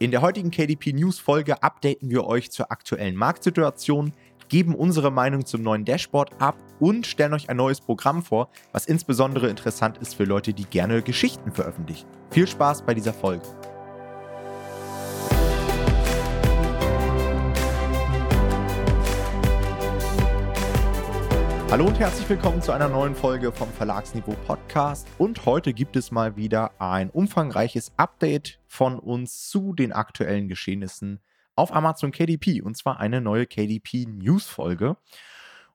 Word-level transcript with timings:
In 0.00 0.12
der 0.12 0.22
heutigen 0.22 0.52
KDP 0.52 0.92
News 0.92 1.18
Folge 1.18 1.60
updaten 1.60 2.08
wir 2.08 2.24
euch 2.24 2.52
zur 2.52 2.70
aktuellen 2.70 3.16
Marktsituation, 3.16 4.12
geben 4.48 4.76
unsere 4.76 5.10
Meinung 5.10 5.44
zum 5.44 5.62
neuen 5.62 5.84
Dashboard 5.84 6.40
ab 6.40 6.56
und 6.78 7.04
stellen 7.04 7.34
euch 7.34 7.50
ein 7.50 7.56
neues 7.56 7.80
Programm 7.80 8.22
vor, 8.22 8.48
was 8.70 8.86
insbesondere 8.86 9.48
interessant 9.48 9.98
ist 9.98 10.14
für 10.14 10.22
Leute, 10.22 10.54
die 10.54 10.66
gerne 10.66 11.02
Geschichten 11.02 11.50
veröffentlichen. 11.50 12.06
Viel 12.30 12.46
Spaß 12.46 12.82
bei 12.82 12.94
dieser 12.94 13.12
Folge. 13.12 13.42
Hallo 21.70 21.86
und 21.86 21.98
herzlich 21.98 22.26
willkommen 22.30 22.62
zu 22.62 22.72
einer 22.72 22.88
neuen 22.88 23.14
Folge 23.14 23.52
vom 23.52 23.70
Verlagsniveau 23.70 24.32
Podcast. 24.46 25.06
Und 25.18 25.44
heute 25.44 25.74
gibt 25.74 25.96
es 25.96 26.10
mal 26.10 26.34
wieder 26.34 26.80
ein 26.80 27.10
umfangreiches 27.10 27.92
Update 27.98 28.58
von 28.66 28.98
uns 28.98 29.50
zu 29.50 29.74
den 29.74 29.92
aktuellen 29.92 30.48
Geschehnissen 30.48 31.20
auf 31.54 31.70
Amazon 31.74 32.10
KDP. 32.10 32.62
Und 32.62 32.78
zwar 32.78 32.98
eine 33.00 33.20
neue 33.20 33.46
KDP 33.46 34.06
News 34.06 34.46
Folge. 34.46 34.96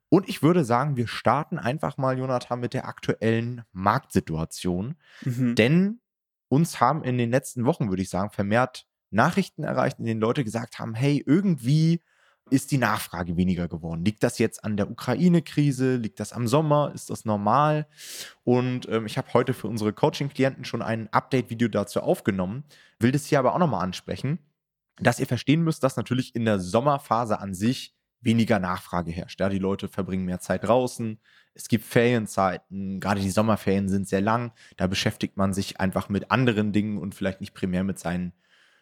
Und 0.09 0.27
ich 0.27 0.41
würde 0.41 0.65
sagen, 0.65 0.97
wir 0.97 1.07
starten 1.07 1.59
einfach 1.59 1.97
mal, 1.97 2.17
Jonathan, 2.17 2.59
mit 2.59 2.73
der 2.73 2.87
aktuellen 2.87 3.61
Marktsituation. 3.71 4.95
Mhm. 5.21 5.53
Denn 5.53 5.99
uns 6.47 6.79
haben 6.79 7.03
in 7.03 7.19
den 7.19 7.29
letzten 7.29 7.65
Wochen, 7.65 7.89
würde 7.89 8.01
ich 8.01 8.09
sagen, 8.09 8.31
vermehrt 8.31 8.87
Nachrichten 9.11 9.63
erreicht, 9.63 9.99
in 9.99 10.05
denen 10.05 10.21
Leute 10.21 10.43
gesagt 10.43 10.79
haben, 10.79 10.95
hey, 10.95 11.23
irgendwie 11.23 12.01
ist 12.49 12.71
die 12.71 12.77
Nachfrage 12.77 13.37
weniger 13.37 13.67
geworden. 13.67 14.03
Liegt 14.03 14.23
das 14.23 14.37
jetzt 14.37 14.63
an 14.63 14.77
der 14.77 14.91
Ukraine-Krise? 14.91 15.95
Liegt 15.95 16.19
das 16.19 16.33
am 16.33 16.47
Sommer? 16.47 16.91
Ist 16.93 17.09
das 17.09 17.25
normal? 17.25 17.87
Und 18.43 18.87
ähm, 18.89 19.05
ich 19.05 19.17
habe 19.17 19.33
heute 19.33 19.53
für 19.53 19.67
unsere 19.67 19.93
Coaching-Klienten 19.93 20.65
schon 20.65 20.81
ein 20.81 21.11
Update-Video 21.11 21.67
dazu 21.67 22.01
aufgenommen, 22.01 22.63
will 22.99 23.11
das 23.11 23.25
hier 23.25 23.39
aber 23.39 23.55
auch 23.55 23.59
nochmal 23.59 23.83
ansprechen, 23.83 24.39
dass 24.97 25.19
ihr 25.19 25.27
verstehen 25.27 25.63
müsst, 25.63 25.83
dass 25.83 25.97
natürlich 25.97 26.35
in 26.35 26.45
der 26.45 26.59
Sommerphase 26.59 27.39
an 27.39 27.53
sich 27.53 27.95
weniger 28.21 28.59
Nachfrage 28.59 29.11
herrscht. 29.11 29.39
Ja, 29.39 29.49
die 29.49 29.59
Leute 29.59 29.87
verbringen 29.87 30.25
mehr 30.25 30.39
Zeit 30.39 30.63
draußen. 30.63 31.19
Es 31.53 31.67
gibt 31.67 31.83
Ferienzeiten. 31.83 32.99
Gerade 32.99 33.21
die 33.21 33.29
Sommerferien 33.29 33.89
sind 33.89 34.07
sehr 34.07 34.21
lang. 34.21 34.53
Da 34.77 34.87
beschäftigt 34.87 35.37
man 35.37 35.53
sich 35.53 35.79
einfach 35.79 36.09
mit 36.09 36.31
anderen 36.31 36.71
Dingen 36.71 36.97
und 36.97 37.15
vielleicht 37.15 37.41
nicht 37.41 37.53
primär 37.53 37.83
mit 37.83 37.99
seinen 37.99 38.33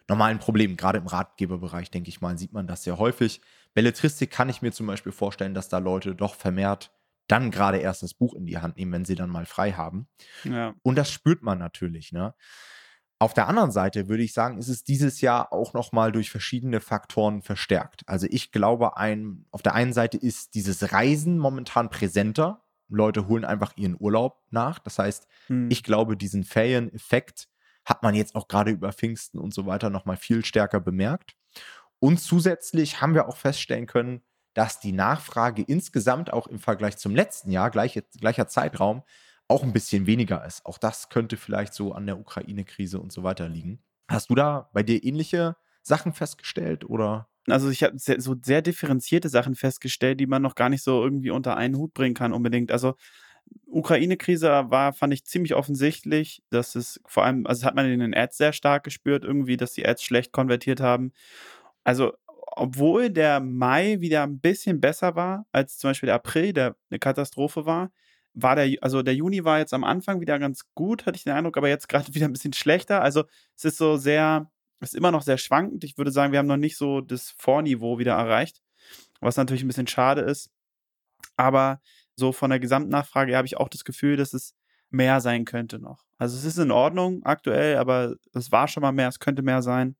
normalen 0.08 0.38
Problemen. 0.38 0.76
Gerade 0.76 0.98
im 0.98 1.06
Ratgeberbereich, 1.06 1.90
denke 1.90 2.08
ich 2.08 2.20
mal, 2.20 2.38
sieht 2.38 2.52
man 2.52 2.66
das 2.66 2.84
sehr 2.84 2.98
häufig. 2.98 3.40
Belletristik 3.74 4.30
kann 4.30 4.48
ich 4.48 4.62
mir 4.62 4.72
zum 4.72 4.86
Beispiel 4.86 5.12
vorstellen, 5.12 5.54
dass 5.54 5.68
da 5.68 5.78
Leute 5.78 6.14
doch 6.14 6.34
vermehrt 6.34 6.90
dann 7.28 7.50
gerade 7.50 7.78
erst 7.78 8.02
das 8.02 8.14
Buch 8.14 8.34
in 8.34 8.46
die 8.46 8.58
Hand 8.58 8.76
nehmen, 8.76 8.92
wenn 8.92 9.04
sie 9.04 9.14
dann 9.14 9.30
mal 9.30 9.46
frei 9.46 9.72
haben. 9.72 10.08
Ja. 10.44 10.74
Und 10.82 10.96
das 10.96 11.10
spürt 11.10 11.42
man 11.42 11.58
natürlich. 11.58 12.12
Ne? 12.12 12.34
Auf 13.18 13.34
der 13.34 13.46
anderen 13.46 13.70
Seite 13.70 14.08
würde 14.08 14.22
ich 14.22 14.32
sagen, 14.32 14.58
ist 14.58 14.68
es 14.68 14.84
dieses 14.84 15.20
Jahr 15.20 15.52
auch 15.52 15.74
noch 15.74 15.92
mal 15.92 16.12
durch 16.12 16.30
verschiedene 16.30 16.80
Faktoren 16.80 17.40
verstärkt. 17.40 18.02
Also 18.06 18.26
ich 18.28 18.50
glaube, 18.50 18.96
ein, 18.96 19.46
auf 19.50 19.62
der 19.62 19.74
einen 19.74 19.92
Seite 19.92 20.18
ist 20.18 20.54
dieses 20.54 20.92
Reisen 20.92 21.38
momentan 21.38 21.88
präsenter. 21.88 22.64
Leute 22.88 23.28
holen 23.28 23.44
einfach 23.44 23.76
ihren 23.76 23.96
Urlaub 23.98 24.42
nach. 24.50 24.78
Das 24.80 24.98
heißt, 24.98 25.28
hm. 25.46 25.70
ich 25.70 25.84
glaube, 25.84 26.16
diesen 26.16 26.44
Ferieneffekt 26.44 27.48
hat 27.84 28.02
man 28.02 28.14
jetzt 28.14 28.34
auch 28.34 28.48
gerade 28.48 28.70
über 28.70 28.92
Pfingsten 28.92 29.38
und 29.38 29.52
so 29.54 29.66
weiter 29.66 29.90
noch 29.90 30.04
mal 30.04 30.16
viel 30.16 30.44
stärker 30.44 30.80
bemerkt. 30.80 31.34
Und 31.98 32.18
zusätzlich 32.18 33.00
haben 33.00 33.14
wir 33.14 33.28
auch 33.28 33.36
feststellen 33.36 33.86
können, 33.86 34.22
dass 34.54 34.80
die 34.80 34.92
Nachfrage 34.92 35.62
insgesamt 35.62 36.32
auch 36.32 36.46
im 36.46 36.58
Vergleich 36.58 36.96
zum 36.96 37.14
letzten 37.14 37.50
Jahr, 37.50 37.70
gleiche, 37.70 38.02
gleicher 38.18 38.48
Zeitraum, 38.48 39.02
auch 39.48 39.62
ein 39.62 39.72
bisschen 39.72 40.06
weniger 40.06 40.44
ist. 40.44 40.64
Auch 40.66 40.78
das 40.78 41.08
könnte 41.08 41.36
vielleicht 41.36 41.74
so 41.74 41.92
an 41.92 42.06
der 42.06 42.18
Ukraine-Krise 42.18 43.00
und 43.00 43.12
so 43.12 43.22
weiter 43.22 43.48
liegen. 43.48 43.82
Hast 44.08 44.30
du 44.30 44.34
da 44.34 44.68
bei 44.72 44.82
dir 44.82 45.02
ähnliche 45.02 45.56
Sachen 45.82 46.12
festgestellt 46.12 46.84
oder? 46.84 47.28
Also 47.48 47.70
ich 47.70 47.82
habe 47.82 47.98
so 47.98 48.36
sehr 48.42 48.62
differenzierte 48.62 49.28
Sachen 49.28 49.54
festgestellt, 49.54 50.20
die 50.20 50.26
man 50.26 50.42
noch 50.42 50.54
gar 50.54 50.68
nicht 50.68 50.82
so 50.82 51.02
irgendwie 51.02 51.30
unter 51.30 51.56
einen 51.56 51.76
Hut 51.76 51.92
bringen 51.92 52.14
kann 52.14 52.32
unbedingt. 52.32 52.70
Also 52.70 52.94
Ukraine-Krise 53.72 54.48
war, 54.68 54.92
fand 54.92 55.14
ich 55.14 55.24
ziemlich 55.24 55.54
offensichtlich, 55.54 56.42
dass 56.50 56.74
es 56.74 57.00
vor 57.06 57.24
allem, 57.24 57.46
also 57.46 57.66
hat 57.66 57.74
man 57.74 57.90
in 57.90 58.00
den 58.00 58.14
Ads 58.14 58.36
sehr 58.36 58.52
stark 58.52 58.84
gespürt, 58.84 59.24
irgendwie, 59.24 59.56
dass 59.56 59.72
die 59.72 59.86
Ads 59.86 60.02
schlecht 60.04 60.32
konvertiert 60.32 60.80
haben. 60.80 61.12
Also, 61.84 62.12
obwohl 62.54 63.10
der 63.10 63.40
Mai 63.40 64.00
wieder 64.00 64.24
ein 64.24 64.40
bisschen 64.40 64.80
besser 64.80 65.16
war, 65.16 65.46
als 65.52 65.78
zum 65.78 65.90
Beispiel 65.90 66.08
der 66.08 66.16
April, 66.16 66.52
der 66.52 66.76
eine 66.90 66.98
Katastrophe 66.98 67.64
war, 67.66 67.90
war 68.34 68.56
der, 68.56 68.76
also 68.82 69.02
der 69.02 69.14
Juni 69.14 69.44
war 69.44 69.58
jetzt 69.58 69.74
am 69.74 69.84
Anfang 69.84 70.20
wieder 70.20 70.38
ganz 70.38 70.62
gut, 70.74 71.06
hatte 71.06 71.16
ich 71.16 71.24
den 71.24 71.32
Eindruck, 71.32 71.56
aber 71.56 71.68
jetzt 71.68 71.88
gerade 71.88 72.06
wieder 72.14 72.26
ein 72.26 72.32
bisschen 72.32 72.52
schlechter. 72.52 73.02
Also, 73.02 73.24
es 73.56 73.64
ist 73.64 73.78
so 73.78 73.96
sehr, 73.96 74.50
es 74.80 74.90
ist 74.90 74.98
immer 74.98 75.10
noch 75.12 75.22
sehr 75.22 75.38
schwankend. 75.38 75.84
Ich 75.84 75.96
würde 75.98 76.12
sagen, 76.12 76.32
wir 76.32 76.38
haben 76.38 76.46
noch 76.46 76.56
nicht 76.56 76.76
so 76.76 77.00
das 77.00 77.30
Vorniveau 77.38 77.98
wieder 77.98 78.12
erreicht, 78.14 78.62
was 79.20 79.36
natürlich 79.36 79.62
ein 79.64 79.68
bisschen 79.68 79.86
schade 79.86 80.22
ist. 80.22 80.50
Aber 81.36 81.80
so 82.22 82.32
von 82.32 82.50
der 82.50 82.60
Gesamtnachfrage 82.60 83.36
habe 83.36 83.46
ich 83.46 83.56
auch 83.56 83.68
das 83.68 83.84
Gefühl, 83.84 84.16
dass 84.16 84.32
es 84.32 84.54
mehr 84.92 85.20
sein 85.20 85.44
könnte 85.44 85.78
noch. 85.78 86.04
Also 86.18 86.36
es 86.36 86.44
ist 86.44 86.58
in 86.58 86.70
Ordnung 86.70 87.24
aktuell, 87.24 87.76
aber 87.76 88.14
es 88.32 88.52
war 88.52 88.68
schon 88.68 88.82
mal 88.82 88.92
mehr, 88.92 89.08
es 89.08 89.20
könnte 89.20 89.42
mehr 89.42 89.62
sein. 89.62 89.96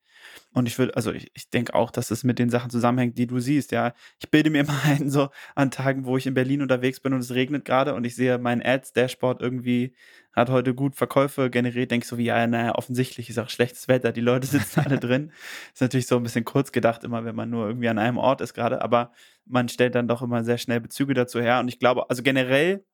Und 0.53 0.67
ich 0.69 0.79
würde, 0.79 0.95
also 0.95 1.13
ich, 1.13 1.31
ich 1.35 1.51
denke 1.51 1.75
auch, 1.75 1.91
dass 1.91 2.11
es 2.11 2.25
mit 2.25 2.39
den 2.39 2.51
Sachen 2.51 2.71
zusammenhängt, 2.71 3.19
die 3.19 3.27
du 3.27 3.41
siehst. 3.41 3.73
Ja, 3.73 3.93
ich 4.21 4.31
bilde 4.31 4.51
mir 4.51 4.65
mal 4.67 4.79
ein, 4.85 5.11
so 5.11 5.31
an 5.55 5.71
Tagen, 5.71 6.05
wo 6.05 6.17
ich 6.17 6.27
in 6.27 6.35
Berlin 6.35 6.63
unterwegs 6.63 7.01
bin 7.01 7.13
und 7.13 7.21
es 7.21 7.35
regnet 7.35 7.65
gerade 7.65 7.95
und 7.95 8.05
ich 8.05 8.15
sehe 8.15 8.39
mein 8.39 8.63
Ads-Dashboard 8.65 9.41
irgendwie 9.41 9.95
hat 10.33 10.49
heute 10.49 10.75
gut 10.75 10.97
Verkäufe 10.97 11.51
generiert, 11.51 11.91
denke 11.91 12.05
ich 12.05 12.09
so 12.09 12.17
wie, 12.17 12.25
ja, 12.25 12.47
naja, 12.47 12.75
offensichtlich 12.75 13.29
ist 13.29 13.39
auch 13.39 13.51
schlechtes 13.51 13.87
Wetter, 13.89 14.13
die 14.13 14.23
Leute 14.23 14.47
sitzen 14.47 14.81
alle 14.81 14.99
drin. 15.01 15.31
Ist 15.75 15.83
natürlich 15.83 16.07
so 16.07 16.17
ein 16.17 16.23
bisschen 16.23 16.45
kurz 16.45 16.73
gedacht 16.73 17.05
immer, 17.05 17.25
wenn 17.25 17.37
man 17.37 17.51
nur 17.51 17.67
irgendwie 17.67 17.89
an 17.89 17.99
einem 17.99 18.17
Ort 18.17 18.41
ist 18.41 18.55
gerade, 18.55 18.81
aber 18.81 19.13
man 19.45 19.69
stellt 19.69 19.95
dann 19.95 20.09
doch 20.09 20.23
immer 20.23 20.43
sehr 20.45 20.59
schnell 20.59 20.81
Bezüge 20.81 21.13
dazu 21.15 21.41
her. 21.41 21.61
Und 21.61 21.69
ich 21.69 21.79
glaube, 21.79 22.09
also 22.09 22.23
generell 22.23 22.85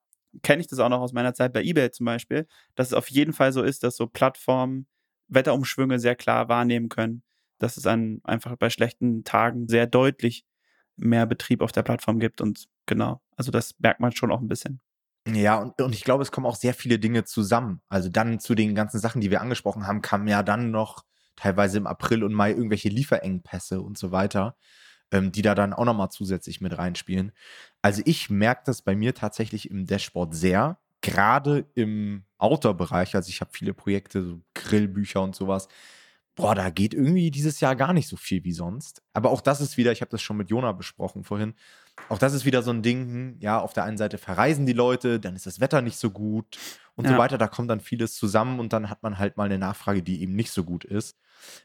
kenne 0.42 0.60
ich 0.60 0.66
das 0.66 0.78
auch 0.78 0.88
noch 0.88 1.00
aus 1.00 1.12
meiner 1.12 1.34
Zeit 1.34 1.52
bei 1.52 1.62
eBay 1.62 1.90
zum 1.90 2.06
Beispiel, 2.06 2.46
dass 2.74 2.88
es 2.88 2.94
auf 2.94 3.08
jeden 3.10 3.32
Fall 3.32 3.52
so 3.52 3.62
ist, 3.62 3.82
dass 3.82 3.96
so 3.96 4.06
Plattformen 4.06 4.86
Wetterumschwünge 5.28 5.98
sehr 5.98 6.16
klar 6.16 6.48
wahrnehmen 6.48 6.88
können, 6.88 7.22
dass 7.58 7.76
es 7.76 7.86
an, 7.86 8.20
einfach 8.24 8.56
bei 8.56 8.70
schlechten 8.70 9.24
Tagen 9.24 9.68
sehr 9.68 9.86
deutlich 9.86 10.44
mehr 10.96 11.26
Betrieb 11.26 11.60
auf 11.62 11.72
der 11.72 11.82
Plattform 11.82 12.18
gibt 12.18 12.40
und 12.40 12.66
genau, 12.86 13.20
also 13.36 13.50
das 13.50 13.74
merkt 13.78 14.00
man 14.00 14.12
schon 14.12 14.32
auch 14.32 14.40
ein 14.40 14.48
bisschen. 14.48 14.80
Ja, 15.26 15.56
und, 15.56 15.80
und 15.80 15.94
ich 15.94 16.04
glaube, 16.04 16.22
es 16.22 16.32
kommen 16.32 16.46
auch 16.46 16.56
sehr 16.56 16.74
viele 16.74 16.98
Dinge 16.98 17.24
zusammen. 17.24 17.82
Also 17.88 18.08
dann 18.08 18.40
zu 18.40 18.54
den 18.54 18.74
ganzen 18.74 18.98
Sachen, 18.98 19.20
die 19.20 19.30
wir 19.30 19.40
angesprochen 19.40 19.86
haben, 19.86 20.00
kamen 20.00 20.26
ja 20.26 20.42
dann 20.42 20.70
noch 20.70 21.04
teilweise 21.36 21.78
im 21.78 21.86
April 21.86 22.24
und 22.24 22.32
Mai 22.32 22.50
irgendwelche 22.50 22.88
Lieferengpässe 22.88 23.80
und 23.80 23.98
so 23.98 24.10
weiter, 24.10 24.56
ähm, 25.12 25.32
die 25.32 25.42
da 25.42 25.54
dann 25.54 25.72
auch 25.72 25.84
nochmal 25.84 26.10
zusätzlich 26.10 26.60
mit 26.60 26.76
reinspielen. 26.76 27.32
Also 27.82 28.02
ich 28.04 28.30
merke 28.30 28.62
das 28.66 28.82
bei 28.82 28.94
mir 28.94 29.14
tatsächlich 29.14 29.70
im 29.70 29.86
Dashboard 29.86 30.34
sehr, 30.34 30.78
gerade 31.00 31.66
im 31.74 32.24
Outdoor-Bereich. 32.38 33.14
Also 33.14 33.30
ich 33.30 33.40
habe 33.40 33.50
viele 33.52 33.74
Projekte, 33.74 34.24
so 34.24 34.40
Grillbücher 34.54 35.22
und 35.22 35.34
sowas 35.34 35.68
boah, 36.38 36.54
da 36.54 36.70
geht 36.70 36.94
irgendwie 36.94 37.32
dieses 37.32 37.58
Jahr 37.58 37.74
gar 37.74 37.92
nicht 37.92 38.06
so 38.06 38.16
viel 38.16 38.44
wie 38.44 38.52
sonst. 38.52 39.02
Aber 39.12 39.30
auch 39.30 39.40
das 39.40 39.60
ist 39.60 39.76
wieder, 39.76 39.90
ich 39.90 40.02
habe 40.02 40.12
das 40.12 40.22
schon 40.22 40.36
mit 40.36 40.50
Jona 40.50 40.70
besprochen 40.70 41.24
vorhin, 41.24 41.54
auch 42.08 42.18
das 42.18 42.32
ist 42.32 42.44
wieder 42.44 42.62
so 42.62 42.70
ein 42.70 42.82
Ding, 42.82 43.00
hm, 43.06 43.36
ja, 43.40 43.60
auf 43.60 43.72
der 43.72 43.82
einen 43.82 43.98
Seite 43.98 44.18
verreisen 44.18 44.64
die 44.64 44.72
Leute, 44.72 45.18
dann 45.18 45.34
ist 45.34 45.46
das 45.46 45.58
Wetter 45.58 45.82
nicht 45.82 45.98
so 45.98 46.10
gut 46.10 46.56
und 46.94 47.06
ja. 47.06 47.10
so 47.10 47.18
weiter. 47.18 47.38
Da 47.38 47.48
kommt 47.48 47.68
dann 47.70 47.80
vieles 47.80 48.14
zusammen 48.14 48.60
und 48.60 48.72
dann 48.72 48.88
hat 48.88 49.02
man 49.02 49.18
halt 49.18 49.36
mal 49.36 49.46
eine 49.46 49.58
Nachfrage, 49.58 50.00
die 50.00 50.22
eben 50.22 50.36
nicht 50.36 50.52
so 50.52 50.62
gut 50.62 50.84
ist. 50.84 51.18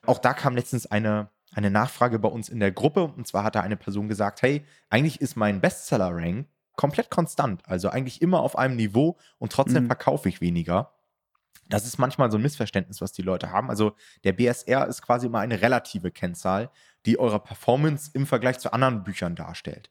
Auch 0.08 0.18
da 0.18 0.34
kam 0.34 0.56
letztens 0.56 0.88
eine, 0.88 1.30
eine 1.56 1.72
Nachfrage 1.72 2.19
bei 2.19 2.30
uns 2.30 2.50
in 2.50 2.59
der 2.59 2.72
Gruppe 2.72 3.03
und 3.03 3.28
zwar 3.28 3.44
hat 3.44 3.56
da 3.56 3.62
eine 3.62 3.78
Person 3.78 4.08
gesagt, 4.08 4.41
hey, 4.41 4.66
eigentlich 4.90 5.22
ist 5.22 5.36
mein 5.36 5.62
Bestseller-Rank 5.62 6.47
komplett 6.75 7.09
konstant, 7.09 7.62
also 7.68 7.90
eigentlich 7.90 8.22
immer 8.22 8.41
auf 8.41 8.58
einem 8.58 8.75
Niveau 8.75 9.18
und 9.38 9.52
trotzdem 9.52 9.84
mhm. 9.84 9.88
verkaufe 9.88 10.30
ich 10.30 10.42
weniger. 10.42 10.94
Das 11.69 11.86
ist 11.86 11.97
manchmal 11.97 12.30
so 12.30 12.38
ein 12.38 12.42
Missverständnis, 12.42 13.02
was 13.02 13.13
die 13.13 13.22
Leute 13.22 13.52
haben. 13.52 13.69
Also 13.69 13.96
der 14.24 14.34
BSR 14.34 14.88
ist 14.88 15.02
quasi 15.02 15.28
immer 15.28 15.40
eine 15.40 15.62
relative 15.62 16.12
Kennzahl, 16.12 16.69
die 17.06 17.19
eure 17.19 17.39
Performance 17.39 18.12
im 18.13 18.25
Vergleich 18.25 18.60
zu 18.60 18.74
anderen 18.74 19.04
Büchern 19.04 19.36
darstellt. 19.36 19.89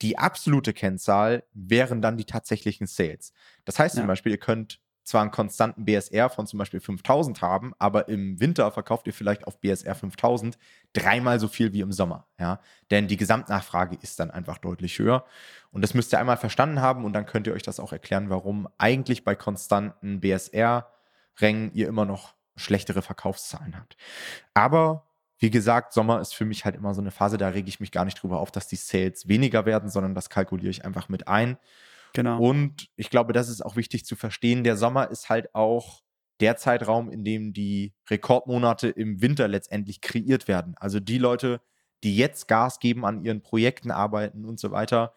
Die 0.00 0.18
absolute 0.18 0.72
Kennzahl 0.72 1.44
wären 1.52 2.02
dann 2.02 2.16
die 2.16 2.24
tatsächlichen 2.24 2.86
Sales. 2.86 3.32
Das 3.64 3.78
heißt 3.78 3.96
ja. 3.96 4.02
zum 4.02 4.08
Beispiel, 4.08 4.32
ihr 4.32 4.38
könnt 4.38 4.80
zwar 5.12 5.20
einen 5.20 5.30
konstanten 5.30 5.84
BSR 5.84 6.30
von 6.30 6.46
zum 6.46 6.58
Beispiel 6.58 6.80
5000 6.80 7.42
haben, 7.42 7.74
aber 7.78 8.08
im 8.08 8.40
Winter 8.40 8.70
verkauft 8.72 9.06
ihr 9.06 9.12
vielleicht 9.12 9.46
auf 9.46 9.60
BSR 9.60 9.94
5000 9.94 10.56
dreimal 10.94 11.38
so 11.38 11.48
viel 11.48 11.74
wie 11.74 11.82
im 11.82 11.92
Sommer. 11.92 12.26
Ja? 12.38 12.60
Denn 12.90 13.08
die 13.08 13.18
Gesamtnachfrage 13.18 13.98
ist 14.00 14.18
dann 14.20 14.30
einfach 14.30 14.56
deutlich 14.56 14.98
höher. 14.98 15.26
Und 15.70 15.82
das 15.82 15.92
müsst 15.92 16.14
ihr 16.14 16.18
einmal 16.18 16.38
verstanden 16.38 16.80
haben 16.80 17.04
und 17.04 17.12
dann 17.12 17.26
könnt 17.26 17.46
ihr 17.46 17.52
euch 17.52 17.62
das 17.62 17.78
auch 17.78 17.92
erklären, 17.92 18.30
warum 18.30 18.66
eigentlich 18.78 19.22
bei 19.22 19.34
konstanten 19.34 20.20
BSR-Rängen 20.20 21.72
ihr 21.74 21.88
immer 21.88 22.06
noch 22.06 22.34
schlechtere 22.56 23.02
Verkaufszahlen 23.02 23.76
habt. 23.76 23.98
Aber 24.54 25.04
wie 25.38 25.50
gesagt, 25.50 25.92
Sommer 25.92 26.20
ist 26.22 26.34
für 26.34 26.46
mich 26.46 26.64
halt 26.64 26.74
immer 26.74 26.94
so 26.94 27.02
eine 27.02 27.10
Phase, 27.10 27.36
da 27.36 27.48
rege 27.48 27.68
ich 27.68 27.80
mich 27.80 27.92
gar 27.92 28.06
nicht 28.06 28.22
drüber 28.22 28.40
auf, 28.40 28.50
dass 28.50 28.66
die 28.66 28.76
Sales 28.76 29.28
weniger 29.28 29.66
werden, 29.66 29.90
sondern 29.90 30.14
das 30.14 30.30
kalkuliere 30.30 30.70
ich 30.70 30.86
einfach 30.86 31.10
mit 31.10 31.28
ein. 31.28 31.58
Genau. 32.14 32.40
Und 32.40 32.88
ich 32.96 33.10
glaube, 33.10 33.32
das 33.32 33.48
ist 33.48 33.62
auch 33.62 33.76
wichtig 33.76 34.04
zu 34.04 34.16
verstehen. 34.16 34.64
Der 34.64 34.76
Sommer 34.76 35.10
ist 35.10 35.28
halt 35.28 35.54
auch 35.54 36.02
der 36.40 36.56
Zeitraum, 36.56 37.10
in 37.10 37.24
dem 37.24 37.52
die 37.52 37.94
Rekordmonate 38.10 38.88
im 38.88 39.22
Winter 39.22 39.48
letztendlich 39.48 40.00
kreiert 40.00 40.48
werden. 40.48 40.74
Also 40.76 41.00
die 41.00 41.18
Leute, 41.18 41.60
die 42.02 42.16
jetzt 42.16 42.48
Gas 42.48 42.80
geben, 42.80 43.04
an 43.04 43.24
ihren 43.24 43.42
Projekten 43.42 43.90
arbeiten 43.90 44.44
und 44.44 44.58
so 44.58 44.72
weiter, 44.72 45.14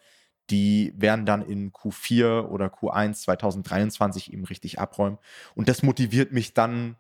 die 0.52 0.94
werden 0.96 1.26
dann 1.26 1.42
in 1.42 1.72
Q4 1.72 2.48
oder 2.48 2.68
Q1 2.68 3.14
2023 3.14 4.32
eben 4.32 4.46
richtig 4.46 4.80
abräumen. 4.80 5.18
Und 5.56 5.68
das 5.68 5.82
motiviert 5.82 6.32
mich 6.32 6.54
dann 6.54 6.98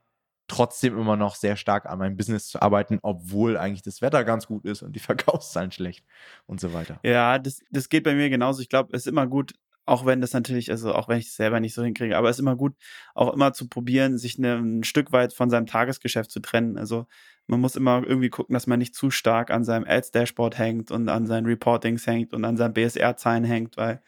trotzdem 0.47 0.97
immer 0.97 1.15
noch 1.17 1.35
sehr 1.35 1.55
stark 1.55 1.85
an 1.85 1.99
meinem 1.99 2.17
Business 2.17 2.47
zu 2.47 2.61
arbeiten, 2.61 2.99
obwohl 3.01 3.57
eigentlich 3.57 3.81
das 3.81 4.01
Wetter 4.01 4.23
ganz 4.23 4.47
gut 4.47 4.65
ist 4.65 4.81
und 4.81 4.95
die 4.95 4.99
Verkaufszahlen 4.99 5.71
schlecht 5.71 6.05
und 6.45 6.59
so 6.59 6.73
weiter. 6.73 6.99
Ja, 7.03 7.39
das, 7.39 7.61
das 7.71 7.89
geht 7.89 8.03
bei 8.03 8.15
mir 8.15 8.29
genauso. 8.29 8.61
Ich 8.61 8.69
glaube, 8.69 8.89
es 8.93 9.03
ist 9.03 9.07
immer 9.07 9.27
gut, 9.27 9.53
auch 9.85 10.05
wenn 10.05 10.21
das 10.21 10.33
natürlich, 10.33 10.71
also 10.71 10.93
auch 10.93 11.07
wenn 11.07 11.19
ich 11.19 11.27
es 11.27 11.35
selber 11.35 11.59
nicht 11.59 11.73
so 11.73 11.83
hinkriege, 11.83 12.17
aber 12.17 12.29
es 12.29 12.37
ist 12.37 12.41
immer 12.41 12.55
gut, 12.55 12.75
auch 13.13 13.33
immer 13.33 13.53
zu 13.53 13.67
probieren, 13.67 14.17
sich 14.17 14.37
ne, 14.39 14.55
ein 14.55 14.83
Stück 14.83 15.11
weit 15.11 15.33
von 15.33 15.49
seinem 15.49 15.67
Tagesgeschäft 15.67 16.31
zu 16.31 16.39
trennen. 16.39 16.77
Also 16.77 17.05
man 17.47 17.59
muss 17.61 17.75
immer 17.75 18.03
irgendwie 18.05 18.29
gucken, 18.29 18.53
dass 18.53 18.67
man 18.67 18.79
nicht 18.79 18.95
zu 18.95 19.11
stark 19.11 19.51
an 19.51 19.63
seinem 19.63 19.85
Ads-Dashboard 19.87 20.57
hängt 20.57 20.91
und 20.91 21.09
an 21.09 21.27
seinen 21.27 21.45
Reportings 21.45 22.07
hängt 22.07 22.33
und 22.33 22.43
an 22.45 22.57
seinen 22.57 22.73
BSR-Zahlen 22.73 23.43
hängt, 23.43 23.77
weil 23.77 24.01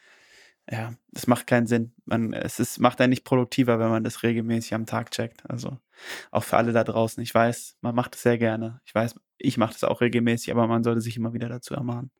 ja, 0.70 0.92
das 1.12 1.26
macht 1.26 1.46
keinen 1.46 1.66
Sinn. 1.66 1.92
Man, 2.04 2.34
es 2.34 2.60
ist, 2.60 2.78
macht 2.78 3.00
einen 3.00 3.10
nicht 3.10 3.24
produktiver, 3.24 3.78
wenn 3.78 3.88
man 3.88 4.04
das 4.04 4.22
regelmäßig 4.22 4.74
am 4.74 4.84
Tag 4.84 5.10
checkt. 5.12 5.48
Also 5.48 5.78
auch 6.30 6.44
für 6.44 6.56
alle 6.58 6.72
da 6.72 6.84
draußen. 6.84 7.22
Ich 7.22 7.34
weiß, 7.34 7.78
man 7.80 7.94
macht 7.94 8.16
es 8.16 8.22
sehr 8.22 8.36
gerne. 8.36 8.80
Ich 8.84 8.94
weiß, 8.94 9.14
ich 9.38 9.56
mache 9.56 9.72
das 9.72 9.84
auch 9.84 10.00
regelmäßig, 10.00 10.52
aber 10.52 10.66
man 10.66 10.84
sollte 10.84 11.00
sich 11.00 11.16
immer 11.16 11.32
wieder 11.32 11.48
dazu 11.48 11.74
ermahnen. 11.74 12.10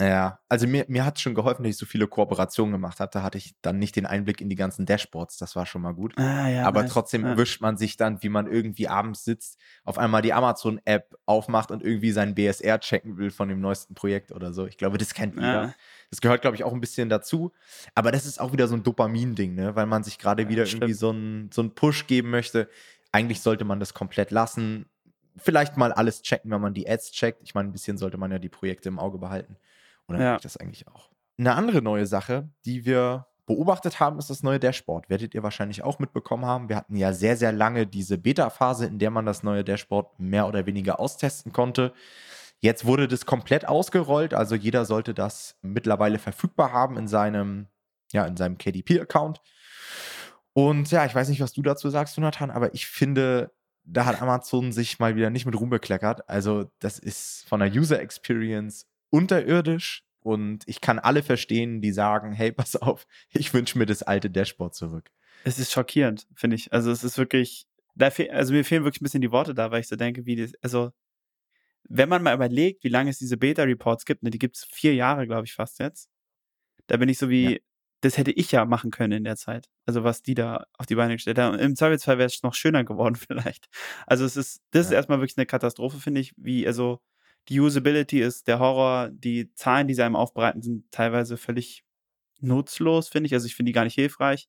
Ja, 0.00 0.40
also 0.48 0.66
mir, 0.66 0.86
mir 0.88 1.04
hat 1.04 1.16
es 1.16 1.22
schon 1.22 1.34
geholfen, 1.34 1.62
dass 1.62 1.70
ich 1.70 1.76
so 1.76 1.84
viele 1.84 2.08
Kooperationen 2.08 2.72
gemacht 2.72 3.00
habe. 3.00 3.10
Da 3.12 3.22
hatte 3.22 3.36
ich 3.36 3.54
dann 3.60 3.78
nicht 3.78 3.96
den 3.96 4.06
Einblick 4.06 4.40
in 4.40 4.48
die 4.48 4.56
ganzen 4.56 4.86
Dashboards. 4.86 5.36
Das 5.36 5.56
war 5.56 5.66
schon 5.66 5.82
mal 5.82 5.92
gut. 5.92 6.16
Ah, 6.18 6.48
ja, 6.48 6.64
Aber 6.66 6.82
nice. 6.82 6.92
trotzdem 6.92 7.22
Ja. 7.24 7.32
erwischt 7.32 7.60
man 7.60 7.76
sich 7.76 7.98
dann, 7.98 8.22
wie 8.22 8.30
man 8.30 8.46
irgendwie 8.46 8.88
abends 8.88 9.24
sitzt, 9.24 9.58
auf 9.84 9.98
einmal 9.98 10.22
die 10.22 10.32
Amazon-App 10.32 11.16
aufmacht 11.26 11.70
und 11.70 11.82
irgendwie 11.82 12.12
sein 12.12 12.34
BSR 12.34 12.80
checken 12.80 13.18
will 13.18 13.30
von 13.30 13.48
dem 13.50 13.60
neuesten 13.60 13.94
Projekt 13.94 14.32
oder 14.32 14.54
so. 14.54 14.66
Ich 14.66 14.78
glaube, 14.78 14.96
das 14.96 15.12
kennt 15.12 15.34
jeder. 15.34 15.62
Ja. 15.64 15.74
Das 16.08 16.22
gehört, 16.22 16.40
glaube 16.40 16.56
ich, 16.56 16.64
auch 16.64 16.72
ein 16.72 16.80
bisschen 16.80 17.10
dazu. 17.10 17.52
Aber 17.94 18.10
das 18.10 18.24
ist 18.24 18.40
auch 18.40 18.52
wieder 18.52 18.68
so 18.68 18.76
ein 18.76 18.82
Dopamin-Ding, 18.82 19.54
ne? 19.54 19.76
weil 19.76 19.86
man 19.86 20.02
sich 20.02 20.18
gerade 20.18 20.44
Ja, 20.44 20.48
wieder 20.48 20.64
stimmt. 20.64 20.82
irgendwie 20.84 20.94
so 20.94 21.10
einen 21.10 21.50
so 21.52 21.60
einen 21.60 21.74
Push 21.74 22.06
geben 22.06 22.30
möchte. 22.30 22.70
Eigentlich 23.12 23.42
sollte 23.42 23.64
man 23.66 23.80
das 23.80 23.92
komplett 23.92 24.30
lassen. 24.30 24.86
Vielleicht 25.36 25.76
mal 25.76 25.92
alles 25.92 26.22
checken, 26.22 26.50
wenn 26.50 26.60
man 26.60 26.74
die 26.74 26.88
Ads 26.88 27.12
checkt. 27.12 27.42
Ich 27.42 27.54
meine, 27.54 27.68
ein 27.68 27.72
bisschen 27.72 27.98
sollte 27.98 28.16
man 28.16 28.30
ja 28.32 28.38
die 28.38 28.48
Projekte 28.48 28.88
im 28.88 28.98
Auge 28.98 29.18
behalten. 29.18 29.56
Und 30.10 30.18
dann 30.18 30.26
Ja. 30.26 30.36
ich 30.36 30.42
das 30.42 30.56
eigentlich 30.56 30.86
auch. 30.88 31.08
Eine 31.38 31.54
andere 31.54 31.80
neue 31.82 32.06
Sache, 32.06 32.50
die 32.64 32.84
wir 32.84 33.26
beobachtet 33.46 33.98
haben, 33.98 34.18
ist 34.18 34.30
das 34.30 34.42
neue 34.42 34.60
Dashboard. 34.60 35.08
Werdet 35.08 35.34
ihr 35.34 35.42
wahrscheinlich 35.42 35.82
auch 35.82 35.98
mitbekommen 35.98 36.44
haben. 36.44 36.68
Wir 36.68 36.76
hatten 36.76 36.94
ja 36.96 37.12
sehr, 37.12 37.36
sehr 37.36 37.50
lange 37.52 37.86
diese 37.86 38.18
Beta-Phase, 38.18 38.86
in 38.86 38.98
der 38.98 39.10
man 39.10 39.26
das 39.26 39.42
neue 39.42 39.64
Dashboard 39.64 40.20
mehr 40.20 40.46
oder 40.46 40.66
weniger 40.66 41.00
austesten 41.00 41.52
konnte. 41.52 41.92
Jetzt 42.60 42.84
wurde 42.84 43.08
das 43.08 43.24
komplett 43.24 43.66
ausgerollt, 43.66 44.34
also 44.34 44.54
jeder 44.54 44.84
sollte 44.84 45.14
das 45.14 45.56
mittlerweile 45.62 46.18
verfügbar 46.18 46.72
haben 46.72 46.98
in 46.98 47.08
seinem, 47.08 47.66
ja, 48.12 48.26
in 48.26 48.36
seinem 48.36 48.58
KDP-Account. 48.58 49.40
Und 50.52 50.90
ja, 50.90 51.06
ich 51.06 51.14
weiß 51.14 51.28
nicht, 51.30 51.40
was 51.40 51.52
du 51.54 51.62
dazu 51.62 51.88
sagst, 51.88 52.16
Jonathan, 52.16 52.50
aber 52.50 52.74
ich 52.74 52.86
finde, 52.86 53.50
da 53.84 54.04
hat 54.04 54.20
Amazon 54.20 54.72
sich 54.72 54.98
mal 54.98 55.16
wieder 55.16 55.30
nicht 55.30 55.46
mit 55.46 55.58
Ruhm 55.58 55.70
bekleckert. 55.70 56.28
Also, 56.28 56.70
das 56.80 56.98
ist 56.98 57.46
von 57.48 57.60
der 57.60 57.70
User 57.70 58.00
Experience 58.00 58.86
unterirdisch 59.10 60.04
und 60.20 60.62
ich 60.66 60.80
kann 60.80 60.98
alle 60.98 61.22
verstehen, 61.22 61.80
die 61.80 61.92
sagen, 61.92 62.32
hey, 62.32 62.52
pass 62.52 62.76
auf, 62.76 63.06
ich 63.30 63.52
wünsche 63.54 63.78
mir 63.78 63.86
das 63.86 64.02
alte 64.02 64.30
Dashboard 64.30 64.74
zurück. 64.74 65.10
Es 65.44 65.58
ist 65.58 65.72
schockierend, 65.72 66.26
finde 66.34 66.56
ich. 66.56 66.72
Also 66.72 66.90
es 66.90 67.02
ist 67.04 67.16
wirklich, 67.18 67.66
fehl, 68.10 68.30
also 68.30 68.52
mir 68.52 68.64
fehlen 68.64 68.84
wirklich 68.84 69.00
ein 69.00 69.04
bisschen 69.04 69.22
die 69.22 69.32
Worte 69.32 69.54
da, 69.54 69.70
weil 69.70 69.80
ich 69.80 69.88
so 69.88 69.96
denke, 69.96 70.26
wie 70.26 70.36
das, 70.36 70.52
also 70.62 70.90
wenn 71.88 72.08
man 72.08 72.22
mal 72.22 72.34
überlegt, 72.34 72.84
wie 72.84 72.88
lange 72.88 73.10
es 73.10 73.18
diese 73.18 73.36
Beta-Reports 73.36 74.04
gibt, 74.04 74.22
ne, 74.22 74.30
die 74.30 74.38
gibt 74.38 74.56
es 74.56 74.64
vier 74.64 74.94
Jahre, 74.94 75.26
glaube 75.26 75.46
ich, 75.46 75.54
fast 75.54 75.78
jetzt. 75.80 76.08
Da 76.86 76.96
bin 76.98 77.08
ich 77.08 77.18
so 77.18 77.28
wie, 77.30 77.52
Ja. 77.54 77.58
das 78.02 78.18
hätte 78.18 78.30
ich 78.32 78.52
ja 78.52 78.64
machen 78.64 78.90
können 78.90 79.12
in 79.14 79.24
der 79.24 79.36
Zeit. 79.36 79.68
Also 79.86 80.04
was 80.04 80.22
die 80.22 80.34
da 80.34 80.66
auf 80.78 80.86
die 80.86 80.94
Beine 80.94 81.14
gestellt 81.14 81.38
haben. 81.38 81.58
Im 81.58 81.74
Zweifelsfall 81.76 82.18
wäre 82.18 82.26
es 82.26 82.42
noch 82.42 82.54
schöner 82.54 82.84
geworden 82.84 83.14
vielleicht. 83.16 83.68
Also 84.06 84.24
es 84.24 84.36
ist, 84.36 84.60
das 84.72 84.86
ist 84.86 84.92
Ja. 84.92 84.98
erstmal 84.98 85.18
wirklich 85.20 85.38
eine 85.38 85.46
Katastrophe, 85.46 85.98
finde 85.98 86.20
ich, 86.20 86.32
wie, 86.36 86.66
also 86.66 87.00
die 87.48 87.60
Usability 87.60 88.20
ist 88.20 88.46
der 88.48 88.58
Horror, 88.58 89.10
die 89.10 89.52
Zahlen, 89.54 89.88
die 89.88 89.94
sie 89.94 90.02
einem 90.02 90.16
aufbereiten, 90.16 90.62
sind 90.62 90.90
teilweise 90.90 91.36
völlig 91.36 91.84
nutzlos, 92.40 93.08
finde 93.08 93.26
ich. 93.26 93.34
Also 93.34 93.46
ich 93.46 93.54
finde 93.54 93.70
die 93.70 93.74
gar 93.74 93.84
nicht 93.84 93.94
hilfreich. 93.94 94.48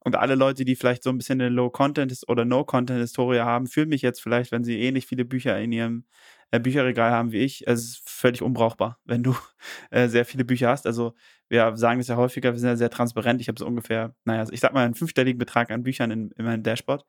Und 0.00 0.16
alle 0.16 0.34
Leute, 0.34 0.64
die 0.64 0.76
vielleicht 0.76 1.02
so 1.02 1.10
ein 1.10 1.18
bisschen 1.18 1.40
eine 1.40 1.50
Low-Content- 1.50 2.24
oder 2.28 2.44
No-Content-Historie 2.44 3.40
haben, 3.40 3.66
fühlen 3.66 3.88
mich 3.88 4.02
jetzt 4.02 4.20
vielleicht, 4.20 4.52
wenn 4.52 4.64
sie 4.64 4.80
ähnlich 4.80 5.06
viele 5.06 5.24
Bücher 5.24 5.58
in 5.60 5.72
ihrem 5.72 6.04
äh, 6.50 6.60
Bücherregal 6.60 7.10
haben 7.10 7.32
wie 7.32 7.38
ich, 7.38 7.66
es 7.66 7.82
ist 7.82 8.08
völlig 8.08 8.42
unbrauchbar, 8.42 8.98
wenn 9.04 9.22
du 9.22 9.34
äh, 9.90 10.08
sehr 10.08 10.24
viele 10.24 10.44
Bücher 10.44 10.68
hast. 10.68 10.86
Also 10.86 11.14
wir 11.48 11.76
sagen 11.76 11.98
das 11.98 12.08
ja 12.08 12.16
häufiger, 12.16 12.52
wir 12.52 12.58
sind 12.58 12.68
ja 12.68 12.76
sehr 12.76 12.90
transparent. 12.90 13.40
Ich 13.40 13.48
habe 13.48 13.58
so 13.58 13.66
ungefähr, 13.66 14.14
naja, 14.24 14.46
ich 14.50 14.60
sag 14.60 14.72
mal 14.72 14.84
einen 14.84 14.94
fünfstelligen 14.94 15.38
Betrag 15.38 15.70
an 15.70 15.82
Büchern 15.82 16.10
in, 16.10 16.30
in 16.32 16.44
meinem 16.44 16.62
Dashboard. 16.62 17.04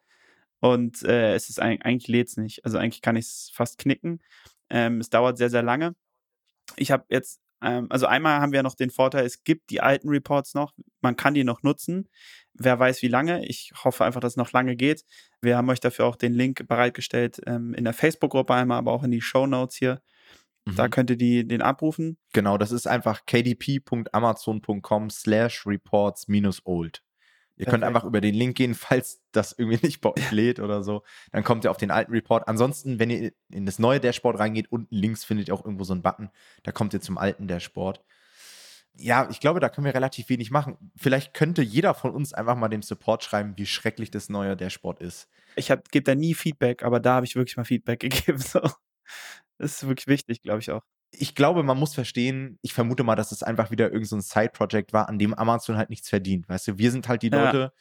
Und 0.59 1.03
äh, 1.03 1.35
es 1.35 1.49
ist 1.49 1.61
ein, 1.61 1.81
eigentlich 1.81 2.07
lädt 2.07 2.29
es 2.29 2.37
nicht. 2.37 2.63
Also 2.63 2.77
eigentlich 2.77 3.01
kann 3.01 3.17
ich 3.17 3.25
es 3.25 3.51
fast 3.53 3.77
knicken. 3.77 4.21
Ähm, 4.73 4.99
es 4.99 5.09
dauert 5.09 5.37
sehr, 5.37 5.49
sehr 5.49 5.63
lange. 5.63 5.95
Ich 6.75 6.91
habe 6.91 7.05
jetzt, 7.09 7.39
ähm, 7.61 7.87
also 7.89 8.07
einmal 8.07 8.41
haben 8.41 8.51
wir 8.51 8.63
noch 8.63 8.75
den 8.75 8.89
Vorteil, 8.89 9.25
es 9.25 9.43
gibt 9.45 9.69
die 9.69 9.79
alten 9.81 10.09
Reports 10.09 10.53
noch, 10.55 10.73
man 11.01 11.15
kann 11.15 11.33
die 11.35 11.43
noch 11.45 11.63
nutzen. 11.63 12.09
Wer 12.55 12.77
weiß 12.79 13.01
wie 13.01 13.07
lange. 13.07 13.45
Ich 13.47 13.71
hoffe 13.83 14.03
einfach, 14.05 14.19
dass 14.19 14.33
es 14.33 14.37
noch 14.37 14.51
lange 14.51 14.75
geht. 14.75 15.03
Wir 15.41 15.57
haben 15.57 15.69
euch 15.69 15.79
dafür 15.79 16.05
auch 16.05 16.15
den 16.15 16.33
Link 16.33 16.67
bereitgestellt 16.67 17.39
ähm, 17.47 17.73
in 17.73 17.83
der 17.85 17.93
Facebook-Gruppe 17.93 18.53
einmal, 18.53 18.79
aber 18.79 18.91
auch 18.91 19.03
in 19.03 19.11
die 19.11 19.21
Show 19.21 19.47
Notes 19.47 19.75
hier. 19.77 20.01
Da 20.65 20.85
Mhm. 20.85 20.89
könnt 20.91 21.09
ihr 21.09 21.17
die, 21.17 21.47
den 21.47 21.61
abrufen. 21.61 22.17
Genau, 22.31 22.57
das 22.57 22.71
ist 22.71 22.87
einfach 22.87 23.25
kdp.amazon.com 23.25 25.09
slash 25.09 25.65
reports 25.67 26.27
minus 26.27 26.61
old. 26.65 27.03
Ihr 27.55 27.67
könnt 27.67 27.83
einfach 27.83 28.03
über 28.03 28.19
den 28.19 28.33
Link 28.33 28.57
gehen, 28.57 28.73
falls 28.73 29.21
das 29.31 29.53
irgendwie 29.57 29.79
nicht 29.85 30.01
bei 30.01 30.09
euch 30.11 30.31
lädt 30.31 30.59
oder 30.59 30.83
so. 30.83 31.03
Dann 31.31 31.43
kommt 31.43 31.63
ihr 31.63 31.71
auf 31.71 31.77
den 31.77 31.91
alten 31.91 32.11
Report. 32.11 32.47
Ansonsten, 32.47 32.99
wenn 32.99 33.09
ihr 33.09 33.31
in 33.49 33.65
das 33.65 33.79
neue 33.79 33.99
Dashboard 33.99 34.39
reingeht, 34.39 34.71
unten 34.71 34.95
links 34.95 35.23
findet 35.23 35.47
ihr 35.47 35.53
auch 35.53 35.63
irgendwo 35.63 35.83
so 35.83 35.93
einen 35.93 36.01
Button. 36.01 36.29
Da 36.63 36.71
kommt 36.71 36.93
ihr 36.93 37.01
zum 37.01 37.17
alten 37.17 37.47
Dashboard. 37.47 38.03
Ja, 38.95 39.27
ich 39.29 39.39
glaube, 39.39 39.59
da 39.59 39.69
können 39.69 39.85
wir 39.85 39.95
relativ 39.95 40.29
wenig 40.29 40.51
machen. 40.51 40.77
Vielleicht 40.95 41.33
könnte 41.33 41.61
jeder 41.63 41.93
von 41.93 42.11
uns 42.11 42.33
einfach 42.33 42.55
mal 42.55 42.69
dem 42.69 42.83
Support 42.83 43.23
schreiben, 43.23 43.53
wie 43.57 43.65
schrecklich 43.65 44.11
das 44.11 44.29
neue 44.29 44.55
Dashboard 44.55 44.99
ist. 44.99 45.29
Ich 45.55 45.67
gebe 45.91 46.03
da 46.03 46.15
nie 46.15 46.33
Feedback, 46.33 46.83
aber 46.83 46.99
da 46.99 47.15
habe 47.15 47.25
ich 47.25 47.35
wirklich 47.35 47.57
mal 47.57 47.65
Feedback 47.65 47.99
gegeben. 48.01 48.37
So. 48.37 48.61
Das 49.57 49.73
ist 49.73 49.87
wirklich 49.87 50.07
wichtig, 50.07 50.41
glaube 50.41 50.59
ich 50.59 50.71
auch. 50.71 50.83
Ich 51.13 51.35
glaube, 51.35 51.63
man 51.63 51.77
muss 51.77 51.93
verstehen, 51.95 52.57
ich 52.61 52.73
vermute 52.73 53.03
mal, 53.03 53.15
dass 53.15 53.31
es 53.31 53.43
einfach 53.43 53.71
wieder 53.71 53.85
irgendein 53.85 54.05
so 54.05 54.19
Side-Project 54.19 54.93
war, 54.93 55.09
an 55.09 55.19
dem 55.19 55.33
Amazon 55.33 55.77
halt 55.77 55.89
nichts 55.89 56.09
verdient. 56.09 56.49
Weißt 56.49 56.67
du, 56.67 56.77
wir 56.77 56.91
sind 56.91 57.07
halt 57.07 57.21
die 57.23 57.29
Ja. 57.29 57.45
Leute, 57.45 57.73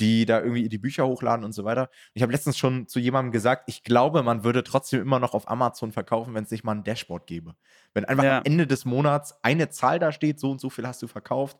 die 0.00 0.24
da 0.26 0.40
irgendwie 0.40 0.68
die 0.68 0.78
Bücher 0.78 1.06
hochladen 1.06 1.44
und 1.44 1.52
so 1.52 1.64
weiter. 1.64 1.90
Ich 2.14 2.22
habe 2.22 2.32
letztens 2.32 2.56
schon 2.58 2.88
zu 2.88 2.98
jemandem 2.98 3.30
gesagt, 3.30 3.64
ich 3.66 3.82
glaube, 3.82 4.22
man 4.22 4.42
würde 4.42 4.64
trotzdem 4.64 5.02
immer 5.02 5.18
noch 5.20 5.34
auf 5.34 5.48
Amazon 5.50 5.92
verkaufen, 5.92 6.34
wenn 6.34 6.44
es 6.44 6.50
nicht 6.50 6.64
mal 6.64 6.72
ein 6.72 6.82
Dashboard 6.84 7.26
gäbe. 7.26 7.54
Wenn 7.94 8.04
einfach 8.06 8.24
Ja. 8.24 8.38
am 8.38 8.44
Ende 8.44 8.66
des 8.66 8.84
Monats 8.86 9.34
eine 9.42 9.68
Zahl 9.68 9.98
da 9.98 10.10
steht, 10.10 10.40
so 10.40 10.50
und 10.50 10.60
so 10.60 10.70
viel 10.70 10.86
hast 10.86 11.02
du 11.02 11.08
verkauft, 11.08 11.58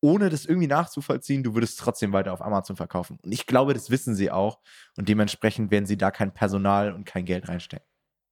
ohne 0.00 0.30
das 0.30 0.46
irgendwie 0.46 0.68
nachzuvollziehen, 0.68 1.42
du 1.42 1.54
würdest 1.54 1.78
trotzdem 1.78 2.12
weiter 2.12 2.32
auf 2.32 2.42
Amazon 2.42 2.76
verkaufen. 2.76 3.18
Und 3.22 3.32
ich 3.32 3.46
glaube, 3.46 3.74
das 3.74 3.90
wissen 3.90 4.14
sie 4.14 4.30
auch. 4.30 4.58
Und 4.96 5.08
dementsprechend 5.08 5.70
werden 5.70 5.86
sie 5.86 5.96
da 5.98 6.10
kein 6.10 6.32
Personal 6.32 6.92
und 6.92 7.04
kein 7.04 7.24
Geld 7.24 7.48
reinstecken. 7.48 7.86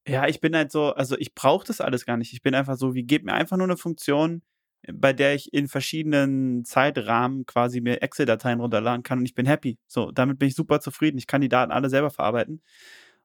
Ja, 0.06 0.26
ich 0.28 0.40
bin 0.40 0.54
halt 0.54 0.70
so, 0.70 0.92
also 0.92 1.16
ich 1.18 1.34
brauche 1.34 1.66
das 1.66 1.80
alles 1.80 2.04
gar 2.04 2.16
nicht. 2.16 2.32
Ich 2.32 2.42
bin 2.42 2.54
einfach 2.54 2.76
so, 2.76 2.94
wie 2.94 3.04
gebt 3.04 3.24
mir 3.24 3.32
einfach 3.32 3.56
nur 3.56 3.66
eine 3.66 3.76
Funktion, 3.78 4.42
bei 4.92 5.14
der 5.14 5.34
ich 5.34 5.52
in 5.54 5.66
verschiedenen 5.66 6.64
Zeitrahmen 6.66 7.46
quasi 7.46 7.80
mir 7.80 8.02
Excel-Dateien 8.02 8.60
runterladen 8.60 9.02
kann 9.02 9.18
und 9.20 9.24
ich 9.24 9.34
bin 9.34 9.46
happy. 9.46 9.78
So, 9.86 10.10
damit 10.10 10.38
bin 10.38 10.48
ich 10.48 10.54
super 10.54 10.80
zufrieden. 10.80 11.16
Ich 11.16 11.26
kann 11.26 11.40
die 11.40 11.48
Daten 11.48 11.72
alle 11.72 11.88
selber 11.88 12.10
verarbeiten. 12.10 12.62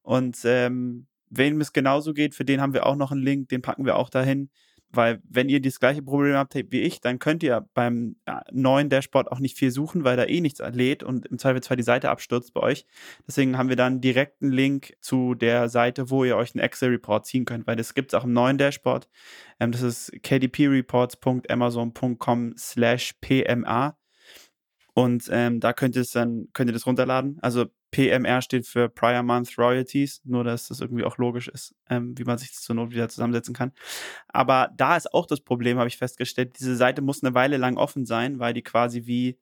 Und 0.03 0.39
ähm, 0.45 1.07
wem 1.29 1.59
es 1.61 1.73
genauso 1.73 2.13
geht, 2.13 2.33
für 2.35 2.45
den 2.45 2.61
haben 2.61 2.73
wir 2.73 2.85
auch 2.85 2.95
noch 2.95 3.11
einen 3.11 3.21
Link, 3.23 3.49
den 3.49 3.61
packen 3.61 3.85
wir 3.85 3.97
auch 3.97 4.09
dahin. 4.09 4.49
Weil, 4.91 5.21
wenn 5.29 5.49
ihr 5.49 5.61
das 5.61 5.79
gleiche 5.79 6.01
Problem 6.01 6.33
habt 6.33 6.55
wie 6.55 6.81
ich, 6.81 6.99
dann 6.99 7.19
könnt 7.19 7.43
ihr 7.43 7.69
beim 7.75 8.15
ja, 8.27 8.41
neuen 8.51 8.89
Dashboard 8.89 9.31
auch 9.31 9.37
nicht 9.39 9.55
viel 9.55 9.69
suchen, 9.69 10.03
weil 10.03 10.17
da 10.17 10.25
eh 10.25 10.41
nichts 10.41 10.63
lädt 10.71 11.03
und 11.03 11.27
im 11.27 11.37
Zweifelsfall 11.37 11.77
die 11.77 11.83
Seite 11.83 12.09
abstürzt 12.09 12.53
bei 12.53 12.61
euch. 12.61 12.87
Deswegen 13.27 13.55
haben 13.57 13.69
wir 13.69 13.75
dann 13.75 14.01
direkt 14.01 14.41
einen 14.41 14.51
Link 14.51 14.95
zu 14.99 15.35
der 15.35 15.69
Seite, 15.69 16.09
wo 16.09 16.23
ihr 16.23 16.37
euch 16.37 16.55
einen 16.55 16.63
Excel-Report 16.63 17.23
ziehen 17.25 17.45
könnt, 17.45 17.67
weil 17.67 17.75
das 17.75 17.93
gibt 17.93 18.13
es 18.13 18.19
auch 18.19 18.23
im 18.23 18.33
neuen 18.33 18.57
Dashboard. 18.57 19.07
Ähm, 19.59 19.71
das 19.71 19.83
ist 19.83 20.11
kdpreports.amazon.com 20.23 22.55
slash 22.57 23.13
pma. 23.21 23.95
Und 24.95 25.29
ähm, 25.31 25.59
da 25.59 25.71
könnt 25.71 25.95
ihr 25.95 26.01
es 26.01 26.09
dann, 26.11 26.47
könnt 26.53 26.69
ihr 26.69 26.73
das 26.73 26.87
runterladen. 26.87 27.37
Also 27.41 27.67
PMR 27.91 28.41
steht 28.41 28.67
für 28.67 28.89
Prior 28.89 29.23
Month 29.23 29.57
Royalties, 29.57 30.21
nur 30.23 30.43
dass 30.43 30.67
das 30.67 30.81
irgendwie 30.81 31.03
auch 31.03 31.17
logisch 31.17 31.47
ist, 31.47 31.75
ähm, 31.89 32.17
wie 32.17 32.23
man 32.23 32.37
sich 32.37 32.51
das 32.51 32.61
zur 32.61 32.75
Not 32.75 32.91
wieder 32.91 33.09
zusammensetzen 33.09 33.53
kann. 33.53 33.71
Aber 34.27 34.69
da 34.75 34.95
ist 34.95 35.13
auch 35.13 35.25
das 35.25 35.41
Problem, 35.41 35.77
habe 35.77 35.87
ich 35.87 35.97
festgestellt, 35.97 36.59
diese 36.59 36.75
Seite 36.75 37.01
muss 37.01 37.23
eine 37.23 37.33
Weile 37.33 37.57
lang 37.57 37.77
offen 37.77 38.05
sein, 38.05 38.39
weil 38.39 38.53
die 38.53 38.63
quasi 38.63 39.05
wie 39.05 39.39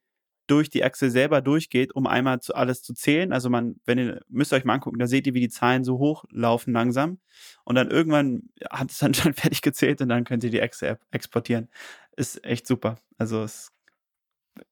durch 0.47 0.69
die 0.69 0.81
Excel 0.81 1.11
selber 1.11 1.41
durchgeht, 1.41 1.93
um 1.93 2.07
einmal 2.07 2.39
zu, 2.39 2.55
alles 2.55 2.81
zu 2.81 2.93
zählen. 2.93 3.33
Also 3.33 3.49
man, 3.49 3.75
wenn 3.85 3.97
ihr, 3.97 4.21
müsst 4.29 4.53
ihr 4.53 4.55
euch 4.55 4.63
mal 4.63 4.75
angucken, 4.75 4.97
da 4.97 5.05
seht 5.05 5.27
ihr, 5.27 5.33
wie 5.33 5.41
die 5.41 5.49
Zahlen 5.49 5.83
so 5.83 5.99
hochlaufen 5.99 6.73
langsam. 6.73 7.19
Und 7.65 7.75
dann 7.75 7.91
irgendwann 7.91 8.49
hat 8.71 8.91
es 8.91 8.97
dann 8.99 9.13
schon 9.13 9.33
fertig 9.33 9.61
gezählt 9.61 10.01
und 10.01 10.09
dann 10.09 10.23
könnt 10.23 10.43
ihr 10.43 10.49
die 10.49 10.59
Excel-App 10.59 11.01
exportieren. 11.11 11.67
Ist 12.15 12.43
echt 12.45 12.65
super. 12.65 12.95
Also 13.17 13.43
es, 13.43 13.71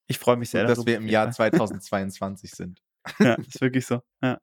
ich 0.07 0.17
freue 0.17 0.37
mich 0.37 0.49
sehr. 0.49 0.61
Und 0.61 0.69
dass 0.69 0.85
wir 0.85 0.95
im 0.95 1.07
Jahr 1.07 1.29
2022 1.29 2.51
sind. 2.55 2.81
Ja, 3.19 3.33
ist 3.47 3.61
wirklich 3.61 3.85
so. 3.85 4.01
Ja. 4.21 4.39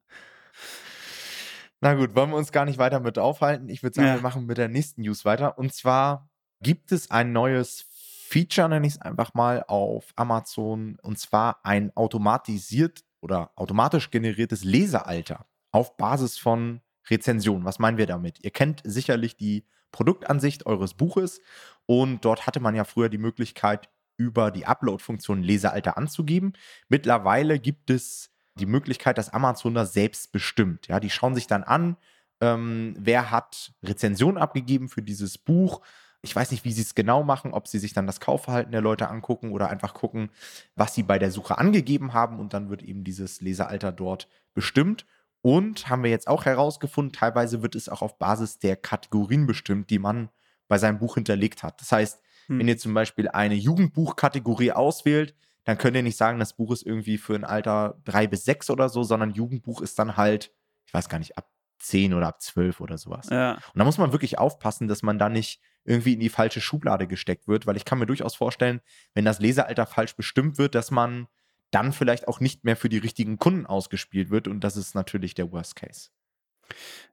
Na 1.81 1.95
gut, 1.95 2.15
wollen 2.15 2.31
wir 2.31 2.37
uns 2.37 2.53
gar 2.53 2.65
nicht 2.65 2.79
weiter 2.79 3.01
mit 3.01 3.19
aufhalten. 3.19 3.69
Ich 3.69 3.83
würde 3.83 3.95
sagen, 3.95 4.09
ja. 4.09 4.15
wir 4.15 4.23
machen 4.23 4.47
mit 4.47 4.59
der 4.59 4.69
nächsten 4.69 5.03
News 5.03 5.25
weiter. 5.25 5.59
Und 5.59 5.75
zwar 5.75 6.31
gibt 6.61 6.93
es 6.93 7.11
ein 7.11 7.33
neues 7.33 7.87
Feature, 8.29 8.69
nenne 8.69 8.87
ich 8.87 8.95
es 8.95 9.01
einfach 9.01 9.35
mal, 9.35 9.65
auf 9.67 10.13
Amazon. 10.17 10.97
Und 11.03 11.19
zwar 11.19 11.65
ein 11.65 11.91
automatisiert 11.97 13.03
oder 13.21 13.51
automatisch 13.57 14.11
generiertes 14.11 14.65
Lesealter 14.65 15.47
auf 15.73 15.97
Basis 15.97 16.39
von 16.39 16.81
Rezensionen. 17.11 17.65
Was 17.65 17.79
meinen 17.79 17.99
wir 17.99 18.07
damit? 18.07 18.39
Ihr 18.45 18.51
kennt 18.51 18.81
sicherlich 18.85 19.37
die 19.37 19.67
Produktansicht 19.91 20.67
eures 20.67 20.95
Buches 20.95 21.41
und 21.87 22.25
dort 22.25 22.47
hatte 22.47 22.61
man 22.61 22.75
ja 22.75 22.85
früher 22.85 23.09
die 23.09 23.19
Möglichkeit, 23.19 23.91
über 24.17 24.51
die 24.51 24.67
Upload-Funktion 24.67 25.43
Lesealter 25.43 25.97
anzugeben. 25.97 26.53
Mittlerweile 26.89 27.59
gibt 27.59 27.91
es 27.91 28.32
die 28.55 28.67
Möglichkeit, 28.67 29.19
dass 29.19 29.33
Amazon 29.33 29.75
das 29.75 29.93
selbst 29.93 30.33
bestimmt. 30.33 30.89
Ja, 30.89 31.01
die 31.01 31.11
schauen 31.11 31.35
sich 31.35 31.47
dann 31.47 31.65
an, 31.65 31.97
ähm, 32.41 32.95
wer 32.99 33.31
hat 33.31 33.73
Rezensionen 33.83 34.37
abgegeben 34.37 34.89
für 34.89 35.03
dieses 35.03 35.39
Buch, 35.39 35.81
ich 36.23 36.35
weiß 36.35 36.53
nicht, 36.53 36.65
wie 36.65 36.73
sie 36.73 36.83
es 36.83 36.95
genau 36.95 37.25
machen, 37.25 37.53
ob 37.53 37.67
sie 37.67 37.81
sich 37.81 37.95
dann 37.95 38.07
das 38.07 38.21
Kaufverhalten 38.21 38.71
der 38.71 38.81
Leute 38.81 39.09
angucken 39.09 39.51
oder 39.51 39.71
einfach 39.71 39.93
gucken, 39.93 40.31
was 40.77 40.95
sie 40.95 41.03
bei 41.03 41.19
der 41.19 41.33
Suche 41.33 41.59
angegeben 41.59 42.13
haben 42.15 42.39
und 42.39 42.55
dann 42.55 42.71
wird 42.71 42.83
eben 42.83 43.03
dieses 43.03 43.41
Lesealter 43.41 43.91
dort 43.91 44.29
bestimmt. 44.55 45.05
Und 45.45 45.89
haben 45.89 46.05
wir 46.05 46.11
jetzt 46.11 46.29
auch 46.29 46.45
herausgefunden, 46.45 47.13
teilweise 47.13 47.63
wird 47.63 47.75
es 47.75 47.89
auch 47.89 48.03
auf 48.03 48.19
Basis 48.19 48.61
der 48.61 48.77
Kategorien 48.77 49.47
bestimmt, 49.47 49.91
die 49.91 49.99
man 49.99 50.29
bei 50.69 50.79
seinem 50.79 51.01
Buch 51.01 51.17
hinterlegt 51.17 51.65
hat. 51.65 51.81
Das 51.81 51.91
heißt, 51.91 52.23
hm. 52.47 52.61
wenn 52.61 52.69
ihr 52.69 52.79
zum 52.79 52.95
Beispiel 52.95 53.29
eine 53.29 53.57
Jugendbuchkategorie 53.57 54.71
auswählt, 54.71 55.35
dann 55.65 55.79
könnt 55.79 55.97
ihr 55.97 56.03
nicht 56.03 56.17
sagen, 56.17 56.39
das 56.39 56.55
Buch 56.55 56.73
ist 56.73 56.85
irgendwie 56.85 57.19
für 57.19 57.35
ein 57.35 57.45
Alter 57.45 58.01
drei 58.05 58.27
bis 58.27 58.45
sechs 58.45 58.71
oder 58.71 58.89
so, 58.89 59.03
sondern 59.03 59.31
Jugendbuch 59.31 59.81
ist 59.81 59.99
dann 59.99 60.17
halt, 60.17 60.53
ich 60.87 60.95
weiß 60.95 61.09
gar 61.09 61.19
nicht, 61.19 61.39
ab 61.39 61.49
zehn 61.79 62.15
oder 62.15 62.29
ab 62.29 62.41
zwölf 62.41 62.81
oder 62.81 62.99
sowas. 62.99 63.29
Ja. 63.31 63.55
Und 63.55 63.79
da 63.79 63.85
muss 63.85 63.99
man 63.99 64.13
wirklich 64.13 64.39
aufpassen, 64.39 64.89
dass 64.89 65.03
man 65.03 65.19
da 65.19 65.29
nicht 65.29 65.61
irgendwie 65.85 66.15
in 66.15 66.21
die 66.21 66.29
falsche 66.29 66.61
Schublade 66.61 67.07
gesteckt 67.07 67.49
wird, 67.49 67.67
weil 67.67 67.77
ich 67.77 67.85
kann 67.85 67.99
mir 67.99 68.07
durchaus 68.07 68.35
vorstellen, 68.35 68.81
wenn 69.15 69.25
das 69.25 69.41
Lesealter 69.41 69.87
falsch 69.87 70.15
bestimmt 70.15 70.59
wird, 70.59 70.75
dass 70.75 70.91
man 70.91 71.27
dann 71.71 71.93
vielleicht 71.93 72.29
auch 72.29 72.39
nicht 72.39 72.65
mehr 72.65 72.77
für 72.77 72.89
die 72.89 72.99
richtigen 72.99 73.39
Kunden 73.39 73.67
ausgespielt 73.67 74.31
wird 74.31 74.47
und 74.47 74.61
das 74.61 74.77
ist 74.77 74.95
natürlich 74.95 75.35
der 75.35 75.51
Worst 75.51 75.75
Case. 75.75 76.11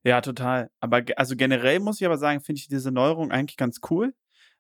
Ja, 0.04 0.22
total. 0.22 0.70
Aber 0.80 1.02
also 1.16 1.36
generell 1.36 1.80
muss 1.80 2.00
ich 2.00 2.06
aber 2.06 2.18
sagen, 2.18 2.42
finde 2.42 2.60
ich 2.60 2.68
diese 2.68 2.92
Neuerung 2.92 3.32
eigentlich 3.32 3.58
ganz 3.58 3.80
cool 3.90 4.14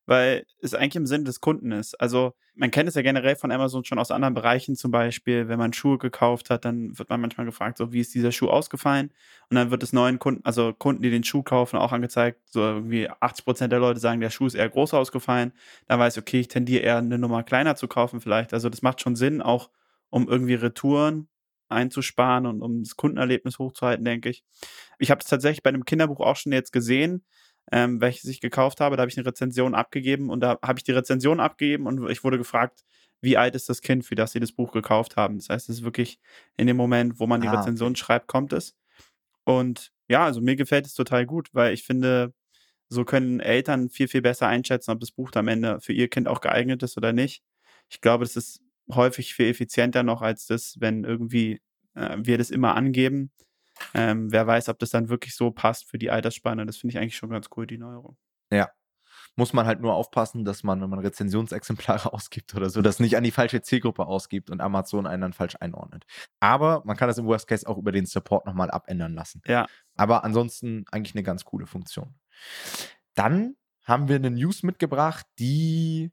weil 0.10 0.48
es 0.60 0.74
eigentlich 0.74 0.96
im 0.96 1.06
Sinne 1.06 1.25
des 1.25 1.39
Kunden 1.39 1.72
ist. 1.72 1.94
Also 2.01 2.34
man 2.56 2.72
kennt 2.72 2.89
es 2.89 2.96
ja 2.96 3.04
generell 3.04 3.36
von 3.36 3.51
Amazon 3.51 3.86
schon 3.86 4.00
aus 4.00 4.10
anderen 4.10 4.34
Bereichen, 4.34 4.75
zum 4.75 4.89
Beispiel, 4.89 5.48
wenn 5.48 5.60
man 5.60 5.72
Schuhe 5.72 6.00
gekauft 6.00 6.50
hat, 6.50 6.66
dann 6.66 6.98
wird 6.98 7.12
man 7.12 7.22
manchmal 7.22 7.46
gefragt, 7.46 7.78
so 7.78 7.94
wie 7.94 8.00
ist 8.00 8.16
dieser 8.16 8.32
Schuh 8.32 8.50
ausgefallen? 8.50 9.12
Und 9.51 9.56
dann 9.56 9.70
wird 9.70 9.84
es 9.84 9.94
neuen 9.94 10.18
Kunden, 10.18 10.44
also 10.46 10.74
Kunden, 10.74 11.04
die 11.04 11.12
den 11.12 11.24
Schuh 11.24 11.44
kaufen, 11.44 11.78
auch 11.78 11.92
angezeigt, 11.92 12.39
so 12.50 12.60
irgendwie 12.62 13.08
80 13.08 13.46
Prozent 13.46 13.72
der 13.72 13.80
Leute 13.80 14.00
sagen, 14.00 14.20
der 14.20 14.32
Schuh 14.32 14.48
ist 14.48 14.56
eher 14.56 14.68
groß 14.68 14.96
ausgefallen. 14.96 15.54
Dann 15.88 16.00
weiß 16.00 16.18
ich, 16.18 16.24
okay, 16.24 16.39
ich 16.39 16.48
tendiere 16.48 16.82
eher 16.82 16.98
eine 16.98 17.20
Nummer 17.20 17.44
kleiner 17.44 17.75
zu 17.75 17.88
kaufen 17.88 18.20
vielleicht. 18.20 18.51
Also 18.51 18.68
das 18.70 18.82
macht 18.82 19.01
schon 19.01 19.16
Sinn, 19.16 19.44
auch 19.44 19.70
um 20.10 20.28
irgendwie 20.28 20.56
Retouren 20.56 21.28
einzusparen 21.70 22.48
und 22.48 22.63
um 22.63 22.82
das 22.82 22.96
Kundenerlebnis 22.96 23.60
hochzuhalten, 23.60 24.04
denke 24.04 24.30
ich. 24.30 24.44
Ich 24.98 25.12
habe 25.12 25.22
es 25.22 25.28
tatsächlich 25.28 25.62
bei 25.62 25.70
einem 25.70 25.86
Kinderbuch 25.86 26.20
auch 26.20 26.36
schon 26.36 26.51
jetzt 26.51 26.74
gesehen, 26.74 27.24
ähm, 27.72 28.02
welches 28.02 28.26
ich 28.26 28.42
gekauft 28.42 28.80
habe. 28.82 28.96
Da 28.96 29.02
habe 29.02 29.12
ich 29.12 29.18
eine 29.18 29.28
Rezension 29.28 29.76
abgegeben 29.76 30.30
und 30.30 30.42
da 30.42 30.60
habe 30.64 30.80
ich 30.80 30.84
die 30.84 30.92
Rezension 30.92 31.40
abgegeben 31.40 31.88
und 31.88 32.10
ich 32.10 32.24
wurde 32.24 32.38
gefragt, 32.38 32.84
wie 33.22 33.38
alt 33.38 33.56
ist 33.56 33.70
das 33.70 33.82
Kind, 33.82 34.06
für 34.06 34.16
das 34.16 34.32
sie 34.32 34.40
das 34.40 34.52
Buch 34.52 34.72
gekauft 34.72 35.18
haben. 35.18 35.38
Das 35.38 35.50
heißt, 35.50 35.70
es 35.70 35.78
ist 35.78 35.84
wirklich 35.84 36.20
in 36.58 36.68
dem 36.68 36.78
Moment, 36.78 37.20
wo 37.20 37.28
man 37.28 37.42
die 37.42 37.48
ah, 37.48 37.60
Rezension 37.60 37.92
okay. 37.92 38.00
schreibt, 38.00 38.28
kommt 38.28 38.54
es. 38.54 38.76
Und 39.44 39.92
ja, 40.08 40.24
also 40.24 40.42
mir 40.42 40.56
gefällt 40.56 40.86
es 40.86 40.94
total 40.94 41.26
gut, 41.26 41.50
weil 41.54 41.74
ich 41.74 41.84
finde, 41.84 42.34
so 42.88 43.06
können 43.06 43.40
Eltern 43.40 43.90
viel, 43.90 44.08
viel 44.08 44.22
besser 44.22 44.48
einschätzen, 44.48 44.92
ob 44.92 45.00
das 45.00 45.12
Buch 45.12 45.32
am 45.36 45.48
Ende 45.48 45.80
für 45.82 45.94
ihr 45.94 46.08
Kind 46.08 46.28
auch 46.28 46.42
geeignet 46.42 46.82
ist 46.82 46.98
oder 46.98 47.14
nicht. 47.14 47.44
Ich 47.90 48.02
glaube, 48.02 48.24
das 48.24 48.36
ist 48.36 48.62
häufig 48.92 49.36
viel 49.36 49.48
effizienter 49.48 50.04
noch 50.04 50.22
als 50.22 50.48
das, 50.48 50.78
wenn 50.80 51.04
irgendwie 51.04 51.62
äh, 51.96 52.18
wir 52.20 52.38
das 52.38 52.50
immer 52.50 52.76
angeben 52.76 53.32
ähm, 53.93 54.31
wer 54.31 54.45
weiß, 54.48 54.69
ob 54.69 54.79
das 54.79 54.89
dann 54.89 55.09
wirklich 55.09 55.36
so 55.36 55.51
passt 55.51 55.89
für 55.89 55.98
die 55.98 56.12
Altersspanne. 56.12 56.65
Das 56.65 56.77
finde 56.77 56.93
ich 56.93 57.00
eigentlich 57.00 57.17
schon 57.17 57.29
ganz 57.29 57.48
cool, 57.55 57.67
die 57.67 57.77
Neuerung. 57.77 58.17
Ja. 58.51 58.69
Muss 59.36 59.53
man 59.53 59.65
halt 59.65 59.79
nur 59.79 59.93
aufpassen, 59.93 60.43
dass 60.43 60.63
man, 60.63 60.81
wenn 60.81 60.89
man 60.89 61.00
Rezensionsexemplare 61.00 62.13
ausgibt 62.13 62.55
oder 62.55 62.69
so, 62.69 62.81
das 62.81 63.00
nicht 63.00 63.15
an 63.17 63.24
die 63.24 63.31
falsche 63.31 63.62
Zielgruppe 63.62 64.05
ausgibt 64.05 64.50
und 64.50 64.62
Amazon 64.62 65.07
einen 65.07 65.21
dann 65.21 65.33
falsch 65.33 65.55
einordnet. 65.59 66.05
Aber 66.39 66.81
man 66.86 66.98
kann 66.98 67.07
das 67.07 67.17
im 67.17 67.25
Worst 67.25 67.48
Case 67.48 67.67
auch 67.67 67.77
über 67.77 67.91
den 67.91 68.05
Support 68.05 68.45
nochmal 68.45 68.71
abändern 68.71 69.13
lassen. 69.13 69.41
Ja. 69.45 69.67
Aber 69.95 70.24
ansonsten 70.24 70.86
eigentlich 70.91 71.15
eine 71.15 71.24
ganz 71.24 71.45
coole 71.45 71.67
Funktion. 71.67 72.15
Dann 73.15 73.55
haben 73.83 74.07
wir 74.07 74.17
eine 74.17 74.31
News 74.31 74.63
mitgebracht, 74.63 75.25
die 75.39 76.12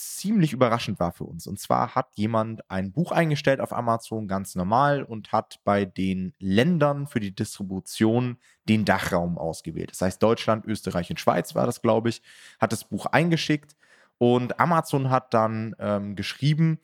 ziemlich 0.00 0.52
überraschend 0.52 0.98
war 0.98 1.12
für 1.12 1.24
uns. 1.24 1.46
Und 1.46 1.60
zwar 1.60 1.94
hat 1.94 2.08
jemand 2.14 2.68
ein 2.70 2.92
Buch 2.92 3.12
eingestellt 3.12 3.60
auf 3.60 3.72
Amazon 3.72 4.26
ganz 4.26 4.54
normal 4.54 5.02
und 5.02 5.32
hat 5.32 5.60
bei 5.64 5.84
den 5.84 6.32
Ländern 6.38 7.06
für 7.06 7.20
die 7.20 7.34
Distribution 7.34 8.38
den 8.68 8.84
Dachraum 8.84 9.36
ausgewählt. 9.36 9.90
Das 9.90 10.00
heißt, 10.00 10.22
Deutschland, 10.22 10.64
Österreich 10.64 11.10
und 11.10 11.20
Schweiz 11.20 11.54
war 11.54 11.66
das, 11.66 11.82
glaube 11.82 12.08
ich, 12.08 12.22
hat 12.58 12.72
das 12.72 12.84
Buch 12.84 13.06
eingeschickt. 13.06 13.76
Und 14.18 14.58
Amazon 14.58 15.10
hat 15.10 15.34
dann 15.34 15.74
ähm, 15.78 16.16
geschrieben, 16.16 16.78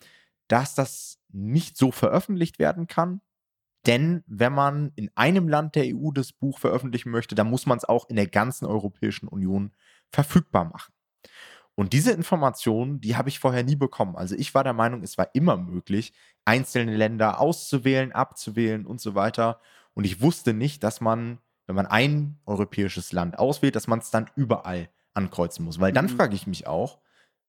dass 0.48 0.74
das 0.74 1.18
nicht 1.30 1.76
so 1.76 1.90
veröffentlicht 1.90 2.58
werden 2.58 2.86
kann. 2.86 3.20
Denn 3.86 4.24
wenn 4.26 4.52
man 4.52 4.92
in 4.96 5.10
einem 5.14 5.48
Land 5.48 5.74
der 5.74 5.84
EU 5.86 6.10
das 6.10 6.32
Buch 6.32 6.58
veröffentlichen 6.58 7.10
möchte, 7.10 7.34
dann 7.34 7.48
muss 7.48 7.66
man 7.66 7.78
es 7.78 7.84
auch 7.84 8.08
in 8.08 8.16
der 8.16 8.26
ganzen 8.26 8.66
Europäischen 8.66 9.28
Union 9.28 9.72
verfügbar 10.10 10.64
machen. 10.64 10.95
Und 11.76 11.92
diese 11.92 12.10
Informationen, 12.10 13.00
die 13.02 13.16
habe 13.16 13.28
ich 13.28 13.38
vorher 13.38 13.62
nie 13.62 13.76
bekommen. 13.76 14.16
Also 14.16 14.34
ich 14.34 14.54
war 14.54 14.64
der 14.64 14.72
Meinung, 14.72 15.02
es 15.02 15.18
war 15.18 15.28
immer 15.34 15.58
möglich, 15.58 16.14
einzelne 16.46 16.96
Länder 16.96 17.38
auszuwählen, 17.38 18.12
abzuwählen 18.12 18.86
und 18.86 19.00
so 19.00 19.14
weiter. 19.14 19.60
Und 19.92 20.04
ich 20.04 20.22
wusste 20.22 20.54
nicht, 20.54 20.82
dass 20.82 21.02
man, 21.02 21.38
wenn 21.66 21.76
man 21.76 21.86
ein 21.86 22.40
europäisches 22.46 23.12
Land 23.12 23.38
auswählt, 23.38 23.76
dass 23.76 23.88
man 23.88 23.98
es 23.98 24.10
dann 24.10 24.30
überall 24.36 24.88
ankreuzen 25.12 25.66
muss. 25.66 25.78
Weil 25.78 25.92
dann 25.92 26.06
mhm. 26.06 26.16
frage 26.16 26.34
ich 26.34 26.46
mich 26.46 26.66
auch, 26.66 26.98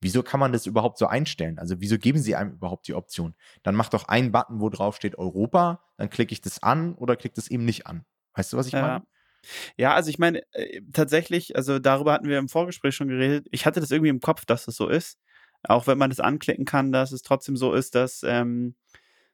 wieso 0.02 0.24
kann 0.24 0.42
man 0.42 0.52
das 0.52 0.66
überhaupt 0.66 0.98
so 0.98 1.08
einstellen? 1.08 1.58
Also 1.58 1.80
wieso 1.80 1.98
geben 1.98 2.20
sie 2.20 2.36
einem 2.36 2.52
überhaupt 2.52 2.88
die 2.90 2.96
Option? 2.96 3.34
Dann 3.64 3.76
mach 3.76 3.88
doch 3.88 4.10
einen 4.10 4.34
Button, 4.34 4.60
wo 4.60 4.70
drauf 4.70 4.98
steht 4.98 5.18
Europa, 5.18 5.82
dann 5.96 6.10
klicke 6.10 6.34
ich 6.34 6.42
das 6.42 6.62
an 6.62 6.96
oder 6.96 7.16
klicke 7.16 7.36
das 7.36 7.48
eben 7.48 7.64
nicht 7.64 7.88
an. 7.88 8.04
Weißt 8.34 8.52
du, 8.52 8.58
was 8.58 8.68
ich 8.68 8.74
ja. 8.74 8.82
meine? 8.82 9.04
Ja, 9.78 9.94
also 9.94 10.10
ich 10.10 10.20
meine, 10.20 10.42
äh, 10.54 10.82
tatsächlich, 10.94 11.56
also 11.56 11.80
darüber 11.80 12.14
hatten 12.14 12.28
wir 12.28 12.38
im 12.38 12.50
Vorgespräch 12.50 12.96
schon 12.96 13.08
geredet. 13.08 13.48
Ich 13.52 13.66
hatte 13.66 13.80
das 13.80 13.92
irgendwie 13.92 14.10
im 14.10 14.22
Kopf, 14.22 14.46
dass 14.46 14.66
das 14.66 14.76
so 14.76 14.88
ist. 14.88 15.20
Auch 15.64 15.88
wenn 15.88 15.98
man 15.98 16.10
das 16.10 16.20
anklicken 16.20 16.66
kann, 16.66 16.92
dass 16.92 17.12
es 17.12 17.22
trotzdem 17.24 17.58
so 17.58 17.74
ist, 17.74 17.96
dass 17.96 18.24
ähm, 18.24 18.76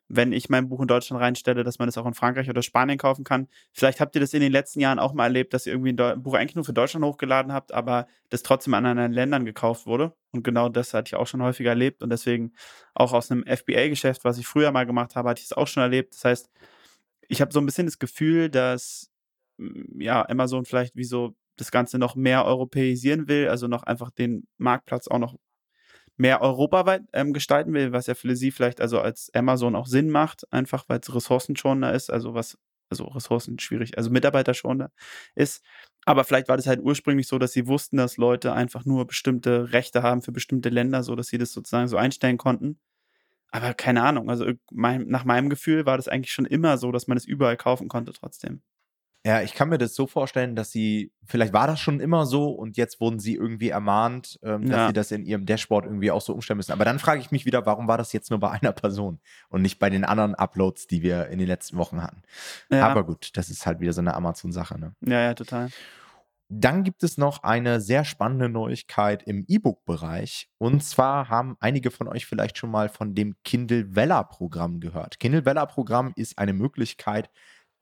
wenn 0.10 0.32
ich 0.32 0.50
mein 0.50 0.70
Buch 0.70 0.82
in 0.82 0.88
Deutschland 0.88 1.22
reinstelle, 1.22 1.64
dass 1.64 1.80
man 1.80 1.88
das 1.88 1.98
auch 1.98 2.06
in 2.06 2.14
Frankreich 2.14 2.50
oder 2.50 2.62
Spanien 2.62 2.98
kaufen 2.98 3.24
kann. 3.24 3.48
Vielleicht 3.72 4.00
habt 4.00 4.16
ihr 4.16 4.22
das 4.22 4.34
in 4.34 4.42
den 4.42 4.52
letzten 4.52 4.80
Jahren 4.80 5.00
auch 5.00 5.14
mal 5.14 5.26
erlebt, 5.26 5.54
dass 5.54 5.66
ihr 5.66 5.74
irgendwie 5.74 5.94
ein 5.98 6.22
Buch 6.22 6.36
eigentlich 6.36 6.56
nur 6.56 6.66
für 6.66 6.74
Deutschland 6.74 7.06
hochgeladen 7.06 7.54
habt, 7.54 7.74
aber 7.74 8.08
das 8.30 8.44
trotzdem 8.44 8.74
an 8.74 8.86
anderen 8.86 9.14
Ländern 9.14 9.46
gekauft 9.46 9.86
wurde. 9.86 10.14
Und 10.32 10.44
genau 10.44 10.70
das 10.70 10.94
hatte 10.94 11.10
ich 11.10 11.16
auch 11.16 11.28
schon 11.28 11.42
häufiger 11.42 11.72
erlebt 11.72 12.04
und 12.04 12.10
deswegen 12.10 12.54
auch 12.94 13.14
aus 13.14 13.32
einem 13.32 13.44
FBA-Geschäft, 13.46 14.24
was 14.24 14.38
ich 14.38 14.46
früher 14.48 14.72
mal 14.72 14.86
gemacht 14.86 15.16
habe, 15.16 15.30
hatte 15.30 15.40
ich 15.40 15.46
es 15.46 15.54
auch 15.54 15.68
schon 15.68 15.84
erlebt. 15.84 16.14
Das 16.14 16.26
heißt, 16.26 16.50
ich 17.28 17.42
habe 17.42 17.54
so 17.54 17.60
ein 17.60 17.66
bisschen 17.66 17.88
das 17.88 18.00
Gefühl, 18.00 18.50
dass 18.50 19.13
ja, 19.98 20.28
Amazon 20.30 20.66
vielleicht 20.66 20.96
wie 20.96 21.04
so 21.04 21.36
das 21.58 21.72
Ganze 21.72 22.00
noch 22.00 22.16
mehr 22.16 22.46
europäisieren 22.46 23.28
will, 23.28 23.48
also 23.48 23.68
noch 23.68 23.84
einfach 23.84 24.12
den 24.12 24.48
Marktplatz 24.58 25.08
auch 25.08 25.20
noch 25.20 25.36
mehr 26.18 26.42
europaweit 26.42 27.04
ähm, 27.14 27.34
gestalten 27.34 27.74
will, 27.74 27.92
was 27.92 28.08
ja 28.08 28.16
für 28.16 28.36
sie 28.36 28.52
vielleicht 28.52 28.82
also 28.82 29.00
als 29.00 29.32
Amazon 29.34 29.76
auch 29.76 29.88
Sinn 29.88 30.10
macht, 30.10 30.52
einfach 30.52 30.86
weil 30.88 31.00
es 31.00 31.14
ressourcenschonender 31.14 31.94
ist, 31.94 32.12
also 32.12 32.34
was, 32.34 32.58
also 32.90 33.06
Ressourcen 33.06 33.60
schwierig, 33.60 33.98
also 33.98 34.10
Mitarbeiterschonender 34.12 34.92
ist. 35.36 35.64
Aber 36.06 36.24
vielleicht 36.24 36.50
war 36.50 36.58
das 36.58 36.68
halt 36.68 36.82
ursprünglich 36.82 37.28
so, 37.28 37.40
dass 37.40 37.54
sie 37.54 37.68
wussten, 37.68 37.98
dass 37.98 38.18
Leute 38.18 38.54
einfach 38.54 38.86
nur 38.86 39.08
bestimmte 39.08 39.74
Rechte 39.74 40.04
haben 40.04 40.22
für 40.22 40.32
bestimmte 40.32 40.70
Länder, 40.70 41.04
so 41.04 41.16
dass 41.16 41.28
sie 41.28 41.38
das 41.38 41.52
sozusagen 41.52 41.88
so 41.88 41.98
einstellen 41.98 42.38
konnten. 42.38 42.80
Aber 43.52 43.74
keine 43.74 44.04
Ahnung, 44.04 44.30
also 44.30 44.52
mein, 44.72 45.08
nach 45.08 45.26
meinem 45.26 45.50
Gefühl 45.50 45.86
war 45.86 45.98
das 45.98 46.08
eigentlich 46.08 46.34
schon 46.34 46.46
immer 46.46 46.78
so, 46.78 46.92
dass 46.92 47.08
man 47.08 47.18
es 47.18 47.26
überall 47.26 47.58
kaufen 47.58 47.88
konnte 47.88 48.14
trotzdem. 48.14 48.62
Ja, 49.26 49.42
ich 49.42 49.54
kann 49.54 49.70
mir 49.70 49.78
das 49.78 49.96
so 49.96 50.06
vorstellen, 50.06 50.54
dass 50.54 50.72
sie, 50.72 51.14
vielleicht 51.26 51.54
war 51.54 51.66
das 51.66 51.80
schon 51.80 52.02
immer 52.02 52.26
so 52.26 52.50
und 52.52 52.76
jetzt 52.76 53.00
wurden 53.00 53.20
sie 53.20 53.36
irgendwie 53.36 53.70
ermahnt, 53.70 54.38
ähm, 54.44 54.66
dass 54.68 54.78
Ja. 54.80 54.88
sie 54.88 54.94
das 54.94 55.12
in 55.12 55.26
ihrem 55.26 55.46
Dashboard 55.46 55.86
irgendwie 55.86 56.12
auch 56.12 56.20
so 56.20 56.34
umstellen 56.34 56.58
müssen. 56.58 56.74
Aber 56.74 56.84
dann 56.84 57.00
frage 57.00 57.22
ich 57.22 57.32
mich 57.32 57.46
wieder, 57.46 57.66
warum 57.66 57.88
war 57.88 57.98
das 57.98 58.12
jetzt 58.12 58.32
nur 58.32 58.40
bei 58.42 58.50
einer 58.62 58.74
Person 58.74 59.22
und 59.48 59.62
nicht 59.62 59.80
bei 59.80 59.90
den 59.90 60.04
anderen 60.04 60.36
Uploads, 60.36 60.88
die 60.88 61.04
wir 61.04 61.28
in 61.28 61.40
den 61.40 61.48
letzten 61.48 61.78
Wochen 61.78 62.04
hatten? 62.04 62.22
Ja, 62.70 62.88
Aber 62.90 63.06
gut, 63.06 63.38
das 63.38 63.50
ist 63.50 63.66
halt 63.66 63.80
wieder 63.80 63.94
so 63.94 64.02
eine 64.02 64.14
Amazon-Sache. 64.14 64.78
Ne? 64.78 64.94
ja, 65.02 65.22
ja, 65.22 65.34
total. 65.34 65.70
Dann 66.50 66.84
gibt 66.84 67.02
es 67.04 67.18
noch 67.18 67.42
eine 67.44 67.82
sehr 67.82 68.04
spannende 68.04 68.50
Neuigkeit 68.50 69.24
im 69.24 69.46
E-Book-Bereich. 69.48 70.50
Und 70.60 70.84
zwar 70.84 71.30
haben 71.30 71.56
einige 71.62 71.90
von 71.90 72.08
euch 72.08 72.26
vielleicht 72.26 72.58
schon 72.58 72.70
mal 72.70 72.90
von 72.90 73.16
dem 73.16 73.36
Kindle 73.44 73.96
Vella-Programm 73.96 74.80
gehört. 74.80 75.20
Kindle 75.20 75.46
Vella-Programm 75.46 76.12
ist 76.16 76.38
eine 76.38 76.54
Möglichkeit, 76.54 77.32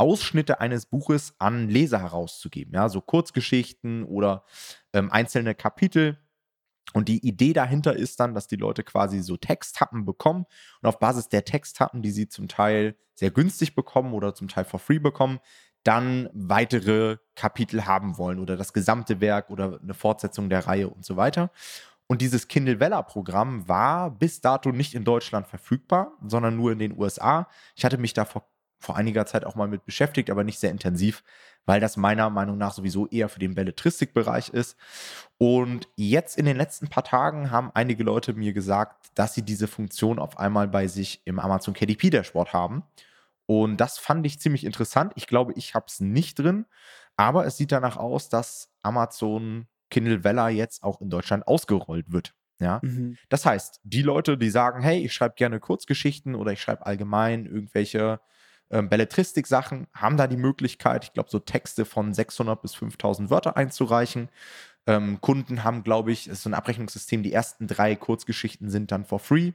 Ausschnitte 0.01 0.59
eines 0.59 0.87
Buches 0.87 1.35
an 1.37 1.69
Leser 1.69 1.99
herauszugeben. 1.99 2.73
Ja, 2.73 2.89
so 2.89 3.01
Kurzgeschichten 3.01 4.03
oder 4.03 4.43
ähm, 4.93 5.11
einzelne 5.11 5.53
Kapitel. 5.53 6.17
Und 6.93 7.07
die 7.07 7.25
Idee 7.25 7.53
dahinter 7.53 7.95
ist 7.95 8.19
dann, 8.19 8.33
dass 8.33 8.47
die 8.47 8.55
Leute 8.55 8.83
quasi 8.83 9.21
so 9.21 9.37
Texthappen 9.37 10.03
bekommen 10.03 10.45
und 10.81 10.89
auf 10.89 10.97
Basis 10.97 11.29
der 11.29 11.45
Texthappen, 11.45 12.01
die 12.01 12.09
sie 12.09 12.27
zum 12.27 12.47
Teil 12.47 12.95
sehr 13.13 13.29
günstig 13.29 13.75
bekommen 13.75 14.13
oder 14.13 14.33
zum 14.33 14.47
Teil 14.47 14.65
for 14.65 14.79
free 14.79 14.97
bekommen, 14.97 15.39
dann 15.83 16.29
weitere 16.33 17.17
Kapitel 17.35 17.85
haben 17.85 18.17
wollen 18.17 18.39
oder 18.39 18.57
das 18.57 18.73
gesamte 18.73 19.21
Werk 19.21 19.51
oder 19.51 19.79
eine 19.81 19.93
Fortsetzung 19.93 20.49
der 20.49 20.65
Reihe 20.65 20.89
und 20.89 21.05
so 21.05 21.15
weiter. 21.15 21.51
Und 22.07 22.21
dieses 22.21 22.47
Kindle 22.47 22.79
Vella 22.79 23.03
Programm 23.03 23.67
war 23.69 24.11
bis 24.11 24.41
dato 24.41 24.71
nicht 24.71 24.95
in 24.95 25.05
Deutschland 25.05 25.47
verfügbar, 25.47 26.11
sondern 26.25 26.57
nur 26.57 26.71
in 26.71 26.79
den 26.79 26.99
USA. 26.99 27.47
Ich 27.75 27.85
hatte 27.85 27.97
mich 27.99 28.13
da 28.13 28.25
vor, 28.25 28.50
vor 28.81 28.97
einiger 28.97 29.25
Zeit 29.25 29.45
auch 29.45 29.55
mal 29.55 29.67
mit 29.67 29.85
beschäftigt, 29.85 30.29
aber 30.29 30.43
nicht 30.43 30.59
sehr 30.59 30.71
intensiv, 30.71 31.23
weil 31.65 31.79
das 31.79 31.95
meiner 31.97 32.29
Meinung 32.29 32.57
nach 32.57 32.73
sowieso 32.73 33.07
eher 33.07 33.29
für 33.29 33.39
den 33.39 33.55
Belletristikbereich 33.55 34.49
ist. 34.49 34.75
Und 35.37 35.87
jetzt 35.95 36.37
in 36.37 36.45
den 36.45 36.57
letzten 36.57 36.87
paar 36.89 37.03
Tagen 37.03 37.51
haben 37.51 37.71
einige 37.73 38.03
Leute 38.03 38.33
mir 38.33 38.53
gesagt, 38.53 39.07
dass 39.15 39.33
sie 39.33 39.43
diese 39.43 39.67
Funktion 39.67 40.19
auf 40.19 40.37
einmal 40.39 40.67
bei 40.67 40.87
sich 40.87 41.21
im 41.25 41.39
Amazon 41.39 41.73
KDP 41.73 42.09
Dashboard 42.09 42.53
haben. 42.53 42.83
Und 43.45 43.77
das 43.77 43.97
fand 43.97 44.25
ich 44.25 44.39
ziemlich 44.39 44.63
interessant. 44.63 45.13
Ich 45.15 45.27
glaube, 45.27 45.53
ich 45.55 45.75
habe 45.75 45.85
es 45.87 45.99
nicht 45.99 46.39
drin, 46.39 46.65
aber 47.17 47.45
es 47.45 47.57
sieht 47.57 47.71
danach 47.71 47.97
aus, 47.97 48.29
dass 48.29 48.71
Amazon 48.81 49.67
Kindle 49.89 50.23
Vella 50.23 50.49
jetzt 50.49 50.83
auch 50.83 51.01
in 51.01 51.09
Deutschland 51.09 51.47
ausgerollt 51.47 52.11
wird. 52.11 52.33
Ja, 52.59 52.79
Mhm. 52.83 53.17
das 53.29 53.45
heißt, 53.45 53.79
die 53.83 54.03
Leute, 54.03 54.37
die 54.37 54.51
sagen, 54.51 54.81
hey, 54.83 55.03
ich 55.03 55.13
schreibe 55.13 55.33
gerne 55.35 55.59
Kurzgeschichten 55.59 56.35
oder 56.35 56.51
ich 56.51 56.61
schreibe 56.61 56.85
allgemein 56.85 57.45
irgendwelche 57.47 58.21
ähm, 58.71 58.89
Belletristik-Sachen, 58.89 59.87
haben 59.93 60.17
da 60.17 60.27
die 60.27 60.37
Möglichkeit, 60.37 61.03
ich 61.03 61.13
glaube, 61.13 61.29
so 61.29 61.39
Texte 61.39 61.85
von 61.85 62.13
600 62.13 62.61
bis 62.61 62.73
5000 62.73 63.29
Wörter 63.29 63.57
einzureichen. 63.57 64.29
Ähm, 64.87 65.19
Kunden 65.21 65.63
haben, 65.63 65.83
glaube 65.83 66.11
ich, 66.11 66.27
ist 66.27 66.43
so 66.43 66.49
ein 66.49 66.53
Abrechnungssystem, 66.53 67.21
die 67.21 67.33
ersten 67.33 67.67
drei 67.67 67.95
Kurzgeschichten 67.95 68.69
sind 68.69 68.91
dann 68.91 69.05
for 69.05 69.19
free. 69.19 69.51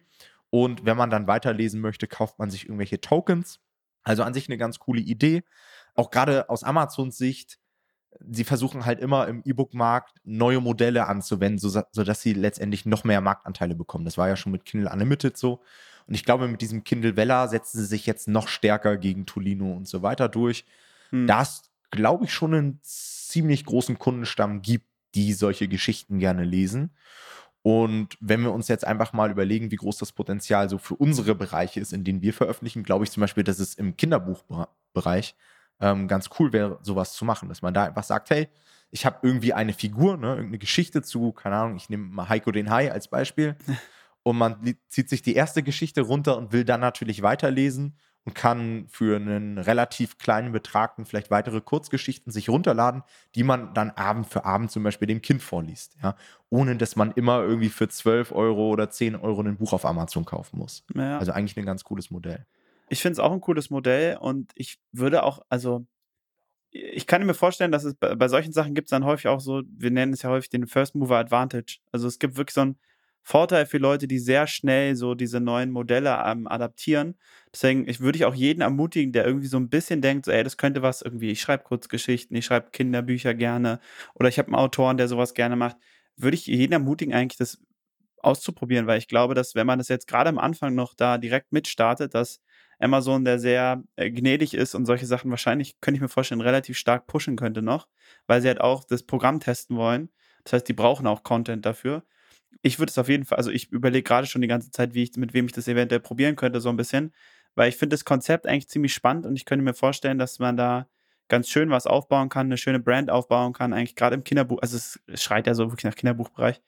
Und 0.50 0.84
wenn 0.84 0.96
man 0.96 1.10
dann 1.10 1.26
weiterlesen 1.26 1.80
möchte, 1.80 2.06
kauft 2.06 2.38
man 2.38 2.50
sich 2.50 2.66
irgendwelche 2.66 3.00
Tokens. 3.00 3.60
Also 4.04 4.22
an 4.22 4.34
sich 4.34 4.48
eine 4.48 4.58
ganz 4.58 4.78
coole 4.78 5.00
Idee. 5.00 5.42
Auch 5.94 6.10
gerade 6.10 6.48
aus 6.48 6.62
Amazons 6.62 7.18
Sicht, 7.18 7.58
sie 8.20 8.44
versuchen 8.44 8.84
halt 8.84 9.00
immer 9.00 9.28
im 9.28 9.42
E-Book-Markt 9.44 10.18
neue 10.24 10.60
Modelle 10.60 11.06
anzuwenden, 11.06 11.58
so, 11.58 11.82
sodass 11.90 12.22
sie 12.22 12.32
letztendlich 12.32 12.86
noch 12.86 13.04
mehr 13.04 13.20
Marktanteile 13.20 13.74
bekommen. 13.74 14.04
Das 14.04 14.18
war 14.18 14.28
ja 14.28 14.36
schon 14.36 14.52
mit 14.52 14.64
Kindle 14.64 14.90
Unlimited 14.90 15.36
so. 15.36 15.62
Und 16.06 16.14
ich 16.14 16.24
glaube, 16.24 16.48
mit 16.48 16.60
diesem 16.60 16.84
Kindle 16.84 17.16
Vella 17.16 17.48
setzen 17.48 17.78
sie 17.78 17.86
sich 17.86 18.06
jetzt 18.06 18.28
noch 18.28 18.48
stärker 18.48 18.96
gegen 18.96 19.26
Tolino 19.26 19.72
und 19.72 19.88
so 19.88 20.02
weiter 20.02 20.28
durch. 20.28 20.64
Hm. 21.10 21.26
Da 21.26 21.42
es, 21.42 21.62
glaube 21.90 22.24
ich, 22.24 22.32
schon 22.32 22.54
einen 22.54 22.80
ziemlich 22.82 23.64
großen 23.64 23.98
Kundenstamm 23.98 24.62
gibt, 24.62 24.86
die 25.14 25.32
solche 25.32 25.66
Geschichten 25.66 26.18
gerne 26.18 26.44
lesen. 26.44 26.94
Und 27.62 28.16
wenn 28.20 28.42
wir 28.42 28.52
uns 28.52 28.68
jetzt 28.68 28.86
einfach 28.86 29.12
mal 29.12 29.30
überlegen, 29.32 29.72
wie 29.72 29.76
groß 29.76 29.98
das 29.98 30.12
Potenzial 30.12 30.70
so 30.70 30.78
für 30.78 30.94
unsere 30.94 31.34
Bereiche 31.34 31.80
ist, 31.80 31.92
in 31.92 32.04
denen 32.04 32.22
wir 32.22 32.32
veröffentlichen, 32.32 32.84
glaube 32.84 33.04
ich 33.04 33.10
zum 33.10 33.22
Beispiel, 33.22 33.42
dass 33.42 33.58
es 33.58 33.74
im 33.74 33.96
Kinderbuchbereich 33.96 35.34
ähm, 35.80 36.08
ganz 36.08 36.30
cool 36.38 36.52
wäre, 36.52 36.78
sowas 36.82 37.12
zu 37.12 37.24
machen, 37.24 37.48
dass 37.48 37.62
man 37.62 37.74
da 37.74 37.84
einfach 37.84 38.04
sagt, 38.04 38.30
hey, 38.30 38.48
ich 38.90 39.04
habe 39.04 39.18
irgendwie 39.22 39.52
eine 39.52 39.72
Figur, 39.72 40.16
ne, 40.16 40.28
irgendeine 40.28 40.58
Geschichte 40.58 41.02
zu, 41.02 41.32
keine 41.32 41.56
Ahnung, 41.56 41.76
ich 41.76 41.90
nehme 41.90 42.04
mal 42.04 42.28
Heiko 42.28 42.52
den 42.52 42.70
Hai 42.70 42.90
als 42.92 43.08
Beispiel 43.08 43.56
und 44.22 44.38
man 44.38 44.56
zieht 44.88 45.08
sich 45.08 45.22
die 45.22 45.34
erste 45.34 45.62
Geschichte 45.62 46.02
runter 46.02 46.36
und 46.36 46.52
will 46.52 46.64
dann 46.64 46.80
natürlich 46.80 47.22
weiterlesen 47.22 47.96
und 48.26 48.34
kann 48.34 48.86
für 48.88 49.16
einen 49.16 49.56
relativ 49.56 50.18
kleinen 50.18 50.50
Betrag 50.50 50.94
vielleicht 51.04 51.30
weitere 51.30 51.60
Kurzgeschichten 51.60 52.32
sich 52.32 52.48
runterladen, 52.48 53.04
die 53.36 53.44
man 53.44 53.72
dann 53.72 53.90
Abend 53.92 54.26
für 54.26 54.44
Abend 54.44 54.72
zum 54.72 54.82
Beispiel 54.82 55.06
dem 55.06 55.22
Kind 55.22 55.42
vorliest, 55.42 55.96
ja, 56.02 56.16
ohne 56.50 56.76
dass 56.76 56.96
man 56.96 57.12
immer 57.12 57.40
irgendwie 57.42 57.68
für 57.68 57.88
12 57.88 58.32
Euro 58.32 58.68
oder 58.68 58.90
10 58.90 59.14
Euro 59.14 59.42
ein 59.42 59.56
Buch 59.56 59.72
auf 59.72 59.84
Amazon 59.86 60.24
kaufen 60.24 60.58
muss. 60.58 60.84
Ja. 60.94 61.18
Also 61.18 61.32
eigentlich 61.32 61.56
ein 61.56 61.64
ganz 61.64 61.84
cooles 61.84 62.10
Modell. 62.10 62.46
Ich 62.88 63.02
finde 63.02 63.14
es 63.14 63.18
auch 63.18 63.32
ein 63.32 63.40
cooles 63.40 63.70
Modell 63.70 64.16
und 64.18 64.52
ich 64.54 64.78
würde 64.92 65.22
auch, 65.24 65.40
also 65.48 65.86
ich 66.70 67.06
kann 67.06 67.24
mir 67.26 67.34
vorstellen, 67.34 67.72
dass 67.72 67.84
es 67.84 67.94
bei, 67.94 68.14
bei 68.14 68.28
solchen 68.28 68.52
Sachen 68.52 68.74
gibt 68.74 68.86
es 68.86 68.90
dann 68.90 69.04
häufig 69.04 69.28
auch 69.28 69.40
so, 69.40 69.62
wir 69.68 69.90
nennen 69.90 70.12
es 70.12 70.22
ja 70.22 70.30
häufig 70.30 70.50
den 70.50 70.66
First 70.66 70.94
Mover 70.94 71.16
Advantage. 71.16 71.78
Also 71.92 72.08
es 72.08 72.18
gibt 72.18 72.36
wirklich 72.36 72.54
so 72.54 72.60
einen 72.62 72.78
Vorteil 73.22 73.66
für 73.66 73.78
Leute, 73.78 74.06
die 74.06 74.18
sehr 74.18 74.46
schnell 74.46 74.94
so 74.94 75.14
diese 75.14 75.40
neuen 75.40 75.72
Modelle 75.72 76.22
ähm, 76.24 76.46
adaptieren. 76.46 77.16
Deswegen 77.52 77.88
ich, 77.88 78.00
würde 78.00 78.18
ich 78.18 78.24
auch 78.24 78.34
jeden 78.34 78.60
ermutigen, 78.60 79.12
der 79.12 79.26
irgendwie 79.26 79.48
so 79.48 79.56
ein 79.56 79.68
bisschen 79.68 80.00
denkt, 80.02 80.26
so, 80.26 80.32
ey, 80.32 80.44
das 80.44 80.56
könnte 80.56 80.82
was 80.82 81.02
irgendwie, 81.02 81.30
ich 81.30 81.40
schreibe 81.40 81.64
Kurzgeschichten, 81.64 82.36
ich 82.36 82.44
schreibe 82.44 82.70
Kinderbücher 82.70 83.34
gerne 83.34 83.80
oder 84.14 84.28
ich 84.28 84.38
habe 84.38 84.48
einen 84.48 84.56
Autoren, 84.56 84.96
der 84.96 85.08
sowas 85.08 85.34
gerne 85.34 85.56
macht, 85.56 85.76
würde 86.16 86.36
ich 86.36 86.46
jeden 86.46 86.72
ermutigen, 86.72 87.14
eigentlich 87.14 87.38
das 87.38 87.58
auszuprobieren, 88.18 88.86
weil 88.86 88.98
ich 88.98 89.08
glaube, 89.08 89.34
dass 89.34 89.54
wenn 89.54 89.66
man 89.66 89.78
das 89.78 89.88
jetzt 89.88 90.06
gerade 90.08 90.28
am 90.28 90.38
Anfang 90.38 90.74
noch 90.74 90.94
da 90.94 91.18
direkt 91.18 91.52
mitstartet, 91.52 92.14
dass 92.14 92.40
Amazon, 92.78 93.24
der 93.24 93.38
sehr 93.38 93.82
äh, 93.96 94.10
gnädig 94.10 94.54
ist 94.54 94.74
und 94.74 94.86
solche 94.86 95.06
Sachen 95.06 95.30
wahrscheinlich, 95.30 95.80
könnte 95.80 95.96
ich 95.96 96.02
mir 96.02 96.08
vorstellen, 96.08 96.40
relativ 96.40 96.76
stark 96.76 97.06
pushen 97.06 97.36
könnte 97.36 97.62
noch, 97.62 97.88
weil 98.26 98.42
sie 98.42 98.48
halt 98.48 98.60
auch 98.60 98.84
das 98.84 99.02
Programm 99.02 99.40
testen 99.40 99.76
wollen. 99.76 100.10
Das 100.44 100.54
heißt, 100.54 100.68
die 100.68 100.74
brauchen 100.74 101.06
auch 101.06 101.22
Content 101.22 101.66
dafür. 101.66 102.04
Ich 102.62 102.78
würde 102.78 102.90
es 102.90 102.98
auf 102.98 103.08
jeden 103.08 103.24
Fall, 103.24 103.38
also 103.38 103.50
ich 103.50 103.70
überlege 103.72 104.02
gerade 104.02 104.26
schon 104.26 104.42
die 104.42 104.48
ganze 104.48 104.70
Zeit, 104.70 104.94
wie 104.94 105.02
ich, 105.02 105.16
mit 105.16 105.34
wem 105.34 105.46
ich 105.46 105.52
das 105.52 105.68
eventuell 105.68 106.00
probieren 106.00 106.36
könnte, 106.36 106.60
so 106.60 106.68
ein 106.68 106.76
bisschen, 106.76 107.14
weil 107.54 107.68
ich 107.68 107.76
finde 107.76 107.94
das 107.94 108.04
Konzept 108.04 108.46
eigentlich 108.46 108.68
ziemlich 108.68 108.94
spannend 108.94 109.26
und 109.26 109.36
ich 109.36 109.44
könnte 109.44 109.64
mir 109.64 109.74
vorstellen, 109.74 110.18
dass 110.18 110.38
man 110.38 110.56
da 110.56 110.88
ganz 111.28 111.48
schön 111.48 111.70
was 111.70 111.86
aufbauen 111.86 112.28
kann, 112.28 112.46
eine 112.46 112.58
schöne 112.58 112.80
Brand 112.80 113.10
aufbauen 113.10 113.52
kann, 113.52 113.72
eigentlich 113.72 113.96
gerade 113.96 114.14
im 114.14 114.24
Kinderbuch, 114.24 114.58
also 114.62 114.76
es, 114.76 115.00
es 115.06 115.22
schreit 115.22 115.46
ja 115.46 115.54
so 115.54 115.70
wirklich 115.70 115.84
nach 115.84 115.96
Kinderbuchbereich. 115.96 116.62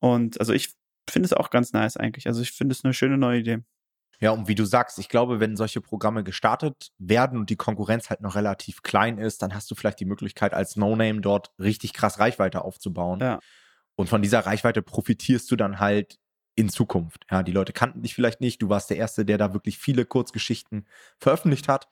Und 0.00 0.38
also 0.40 0.52
ich 0.52 0.70
finde 1.08 1.26
es 1.26 1.32
auch 1.32 1.50
ganz 1.50 1.72
nice 1.72 1.96
eigentlich. 1.96 2.26
Also 2.26 2.42
ich 2.42 2.52
finde 2.52 2.72
es 2.72 2.84
eine 2.84 2.94
schöne 2.94 3.18
neue 3.18 3.40
Idee. 3.40 3.62
Ja, 4.22 4.30
und 4.30 4.46
wie 4.46 4.54
du 4.54 4.64
sagst, 4.64 5.00
ich 5.00 5.08
glaube, 5.08 5.40
wenn 5.40 5.56
solche 5.56 5.80
Programme 5.80 6.22
gestartet 6.22 6.92
werden 6.98 7.40
und 7.40 7.50
die 7.50 7.56
Konkurrenz 7.56 8.08
halt 8.08 8.20
noch 8.20 8.36
relativ 8.36 8.82
klein 8.82 9.18
ist, 9.18 9.42
dann 9.42 9.52
hast 9.52 9.68
du 9.68 9.74
vielleicht 9.74 9.98
die 9.98 10.04
Möglichkeit, 10.04 10.54
als 10.54 10.76
No-Name 10.76 11.20
dort 11.20 11.50
richtig 11.58 11.92
krass 11.92 12.20
Reichweite 12.20 12.62
aufzubauen. 12.62 13.18
Ja. 13.18 13.40
Und 13.96 14.08
von 14.08 14.22
dieser 14.22 14.46
Reichweite 14.46 14.80
profitierst 14.80 15.50
du 15.50 15.56
dann 15.56 15.80
halt 15.80 16.20
in 16.54 16.68
Zukunft. 16.68 17.26
Ja, 17.32 17.42
die 17.42 17.50
Leute 17.50 17.72
kannten 17.72 18.02
dich 18.02 18.14
vielleicht 18.14 18.40
nicht. 18.40 18.62
Du 18.62 18.68
warst 18.68 18.90
der 18.90 18.96
Erste, 18.96 19.24
der 19.24 19.38
da 19.38 19.54
wirklich 19.54 19.78
viele 19.78 20.04
Kurzgeschichten 20.04 20.86
veröffentlicht 21.18 21.66
hat. 21.66 21.88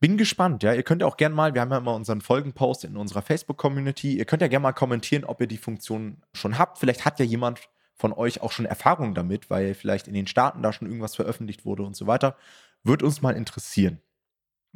Bin 0.00 0.16
gespannt, 0.16 0.62
ja. 0.62 0.72
Ihr 0.72 0.82
könnt 0.82 1.02
ja 1.02 1.06
auch 1.06 1.18
gerne 1.18 1.34
mal, 1.34 1.52
wir 1.52 1.60
haben 1.60 1.72
ja 1.72 1.76
immer 1.76 1.94
unseren 1.94 2.22
Folgenpost 2.22 2.84
in 2.84 2.96
unserer 2.96 3.20
Facebook-Community. 3.20 4.16
Ihr 4.16 4.24
könnt 4.24 4.40
ja 4.40 4.48
gerne 4.48 4.62
mal 4.62 4.72
kommentieren, 4.72 5.24
ob 5.24 5.42
ihr 5.42 5.46
die 5.46 5.58
Funktion 5.58 6.22
schon 6.32 6.56
habt. 6.56 6.78
Vielleicht 6.78 7.04
hat 7.04 7.18
ja 7.20 7.26
jemand 7.26 7.60
von 7.94 8.12
euch 8.12 8.42
auch 8.42 8.52
schon 8.52 8.66
Erfahrung 8.66 9.14
damit, 9.14 9.50
weil 9.50 9.74
vielleicht 9.74 10.08
in 10.08 10.14
den 10.14 10.26
Staaten 10.26 10.62
da 10.62 10.72
schon 10.72 10.88
irgendwas 10.88 11.14
veröffentlicht 11.14 11.64
wurde 11.64 11.84
und 11.84 11.96
so 11.96 12.06
weiter. 12.06 12.36
Wird 12.82 13.02
uns 13.02 13.22
mal 13.22 13.36
interessieren. 13.36 14.00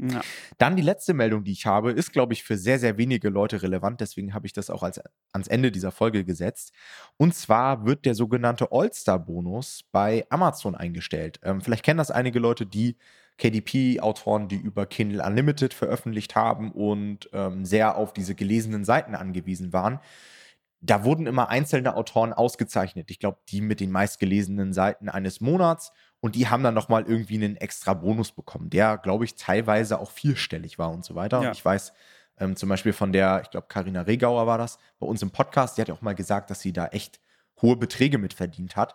Ja. 0.01 0.21
Dann 0.59 0.77
die 0.77 0.83
letzte 0.83 1.13
Meldung, 1.13 1.43
die 1.43 1.51
ich 1.51 1.67
habe, 1.67 1.91
ist, 1.91 2.13
glaube 2.13 2.33
ich, 2.33 2.45
für 2.45 2.57
sehr, 2.57 2.79
sehr 2.79 2.99
wenige 2.99 3.31
Leute 3.31 3.63
relevant. 3.63 4.01
Deswegen 4.01 4.33
habe 4.33 4.47
ich 4.47 4.53
das 4.53 4.71
auch 4.71 4.85
als, 4.85 5.01
ans 5.33 5.49
Ende 5.49 5.73
dieser 5.73 5.91
Folge 5.91 6.25
gesetzt. 6.25 6.73
Und 7.17 7.35
zwar 7.35 7.85
wird 7.85 8.05
der 8.05 8.15
sogenannte 8.15 8.69
All-Star-Bonus 8.71 9.85
bei 9.91 10.25
Amazon 10.31 10.77
eingestellt. 10.77 11.41
Ähm, 11.43 11.61
vielleicht 11.61 11.85
kennen 11.85 11.99
das 11.99 12.13
einige 12.13 12.39
Leute, 12.39 12.65
die 12.65 12.97
KDP-Autoren, 13.39 14.49
die 14.49 14.57
über 14.57 14.87
Kindle 14.87 15.25
Unlimited 15.25 15.75
veröffentlicht 15.75 16.37
haben 16.37 16.71
und 16.73 17.29
ähm, 17.33 17.65
sehr 17.65 17.97
auf 17.97 18.13
diese 18.13 18.35
gelesenen 18.35 18.85
Seiten 18.85 19.15
angewiesen 19.15 19.73
waren. 19.73 20.01
Da 20.81 21.05
wurden 21.05 21.27
immer 21.27 21.49
einzelne 21.49 21.97
Autoren 21.97 22.33
ausgezeichnet. 22.33 23.11
Ich 23.11 23.19
glaube, 23.19 23.39
die 23.49 23.61
mit 23.61 23.81
den 23.81 23.91
meistgelesenen 23.91 24.73
Seiten 24.73 25.09
eines 25.09 25.41
Monats. 25.41 25.93
Und 26.21 26.35
die 26.35 26.49
haben 26.49 26.63
dann 26.63 26.75
nochmal 26.75 27.05
irgendwie 27.07 27.37
einen 27.37 27.57
extra 27.57 27.95
Bonus 27.95 28.33
bekommen, 28.33 28.71
der, 28.71 28.99
glaube 28.99 29.25
ich, 29.25 29.37
teilweise 29.37 30.01
auch 30.01 30.11
vierstellig 30.11 30.79
war 30.79 30.91
und 30.91 31.05
so 31.05 31.15
weiter. 31.15 31.43
Ja. 31.43 31.49
Und 31.49 31.57
ich 31.57 31.65
weiß 31.65 31.93
ähm, 32.41 32.57
zum 32.57 32.69
Beispiel 32.69 32.93
von 32.93 33.13
der, 33.13 33.43
ich 33.43 33.51
glaube, 33.51 33.69
Karina 33.69 34.03
Regauer 34.03 34.47
war 34.47 34.59
das, 34.59 34.79
bei 34.99 35.07
uns 35.07 35.23
im 35.23 35.31
Podcast, 35.31 35.77
die 35.77 35.83
hat 35.83 35.89
ja 35.89 35.95
auch 35.95 36.03
mal 36.03 36.15
gesagt, 36.15 36.51
dass 36.51 36.61
sie 36.61 36.73
da 36.73 36.87
echt 36.89 37.21
hohe 37.61 37.77
Beträge 37.77 38.19
mitverdient 38.19 38.77
hat. 38.77 38.95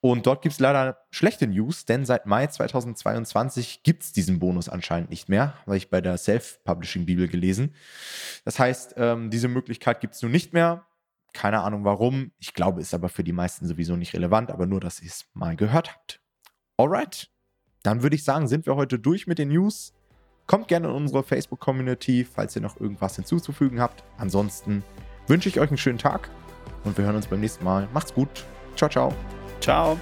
Und 0.00 0.26
dort 0.26 0.42
gibt 0.42 0.54
es 0.54 0.58
leider 0.58 0.98
schlechte 1.10 1.46
News, 1.46 1.84
denn 1.84 2.04
seit 2.04 2.26
Mai 2.26 2.46
2022 2.46 3.82
gibt 3.82 4.02
es 4.02 4.12
diesen 4.12 4.38
Bonus 4.38 4.68
anscheinend 4.68 5.10
nicht 5.10 5.28
mehr, 5.28 5.54
weil 5.66 5.76
ich 5.76 5.90
bei 5.90 6.00
der 6.00 6.18
Self-Publishing-Bibel 6.18 7.28
gelesen. 7.28 7.74
Das 8.44 8.58
heißt, 8.58 8.94
ähm, 8.96 9.30
diese 9.30 9.48
Möglichkeit 9.48 10.00
gibt 10.00 10.14
es 10.14 10.22
nun 10.22 10.32
nicht 10.32 10.52
mehr. 10.52 10.86
Keine 11.32 11.60
Ahnung 11.60 11.84
warum. 11.84 12.32
Ich 12.38 12.54
glaube, 12.54 12.80
ist 12.80 12.94
aber 12.94 13.08
für 13.08 13.24
die 13.24 13.32
meisten 13.32 13.66
sowieso 13.66 13.96
nicht 13.96 14.14
relevant, 14.14 14.50
aber 14.50 14.66
nur, 14.66 14.80
dass 14.80 15.00
ihr 15.00 15.08
es 15.08 15.26
mal 15.34 15.56
gehört 15.56 15.92
habt. 15.94 16.20
Alright, 16.76 17.30
dann 17.82 18.02
würde 18.02 18.16
ich 18.16 18.24
sagen, 18.24 18.48
sind 18.48 18.66
wir 18.66 18.76
heute 18.76 18.98
durch 18.98 19.26
mit 19.26 19.38
den 19.38 19.48
News. 19.48 19.92
Kommt 20.46 20.68
gerne 20.68 20.88
in 20.88 20.94
unsere 20.94 21.22
Facebook-Community, 21.22 22.24
falls 22.24 22.56
ihr 22.56 22.62
noch 22.62 22.80
irgendwas 22.80 23.16
hinzuzufügen 23.16 23.80
habt. 23.80 24.02
Ansonsten 24.18 24.82
wünsche 25.26 25.48
ich 25.48 25.60
euch 25.60 25.68
einen 25.68 25.78
schönen 25.78 25.98
Tag 25.98 26.28
und 26.84 26.96
wir 26.98 27.04
hören 27.04 27.16
uns 27.16 27.28
beim 27.28 27.40
nächsten 27.40 27.64
Mal. 27.64 27.88
Macht's 27.92 28.12
gut. 28.12 28.44
Ciao, 28.74 28.90
ciao. 28.90 29.14
Ciao. 29.60 29.98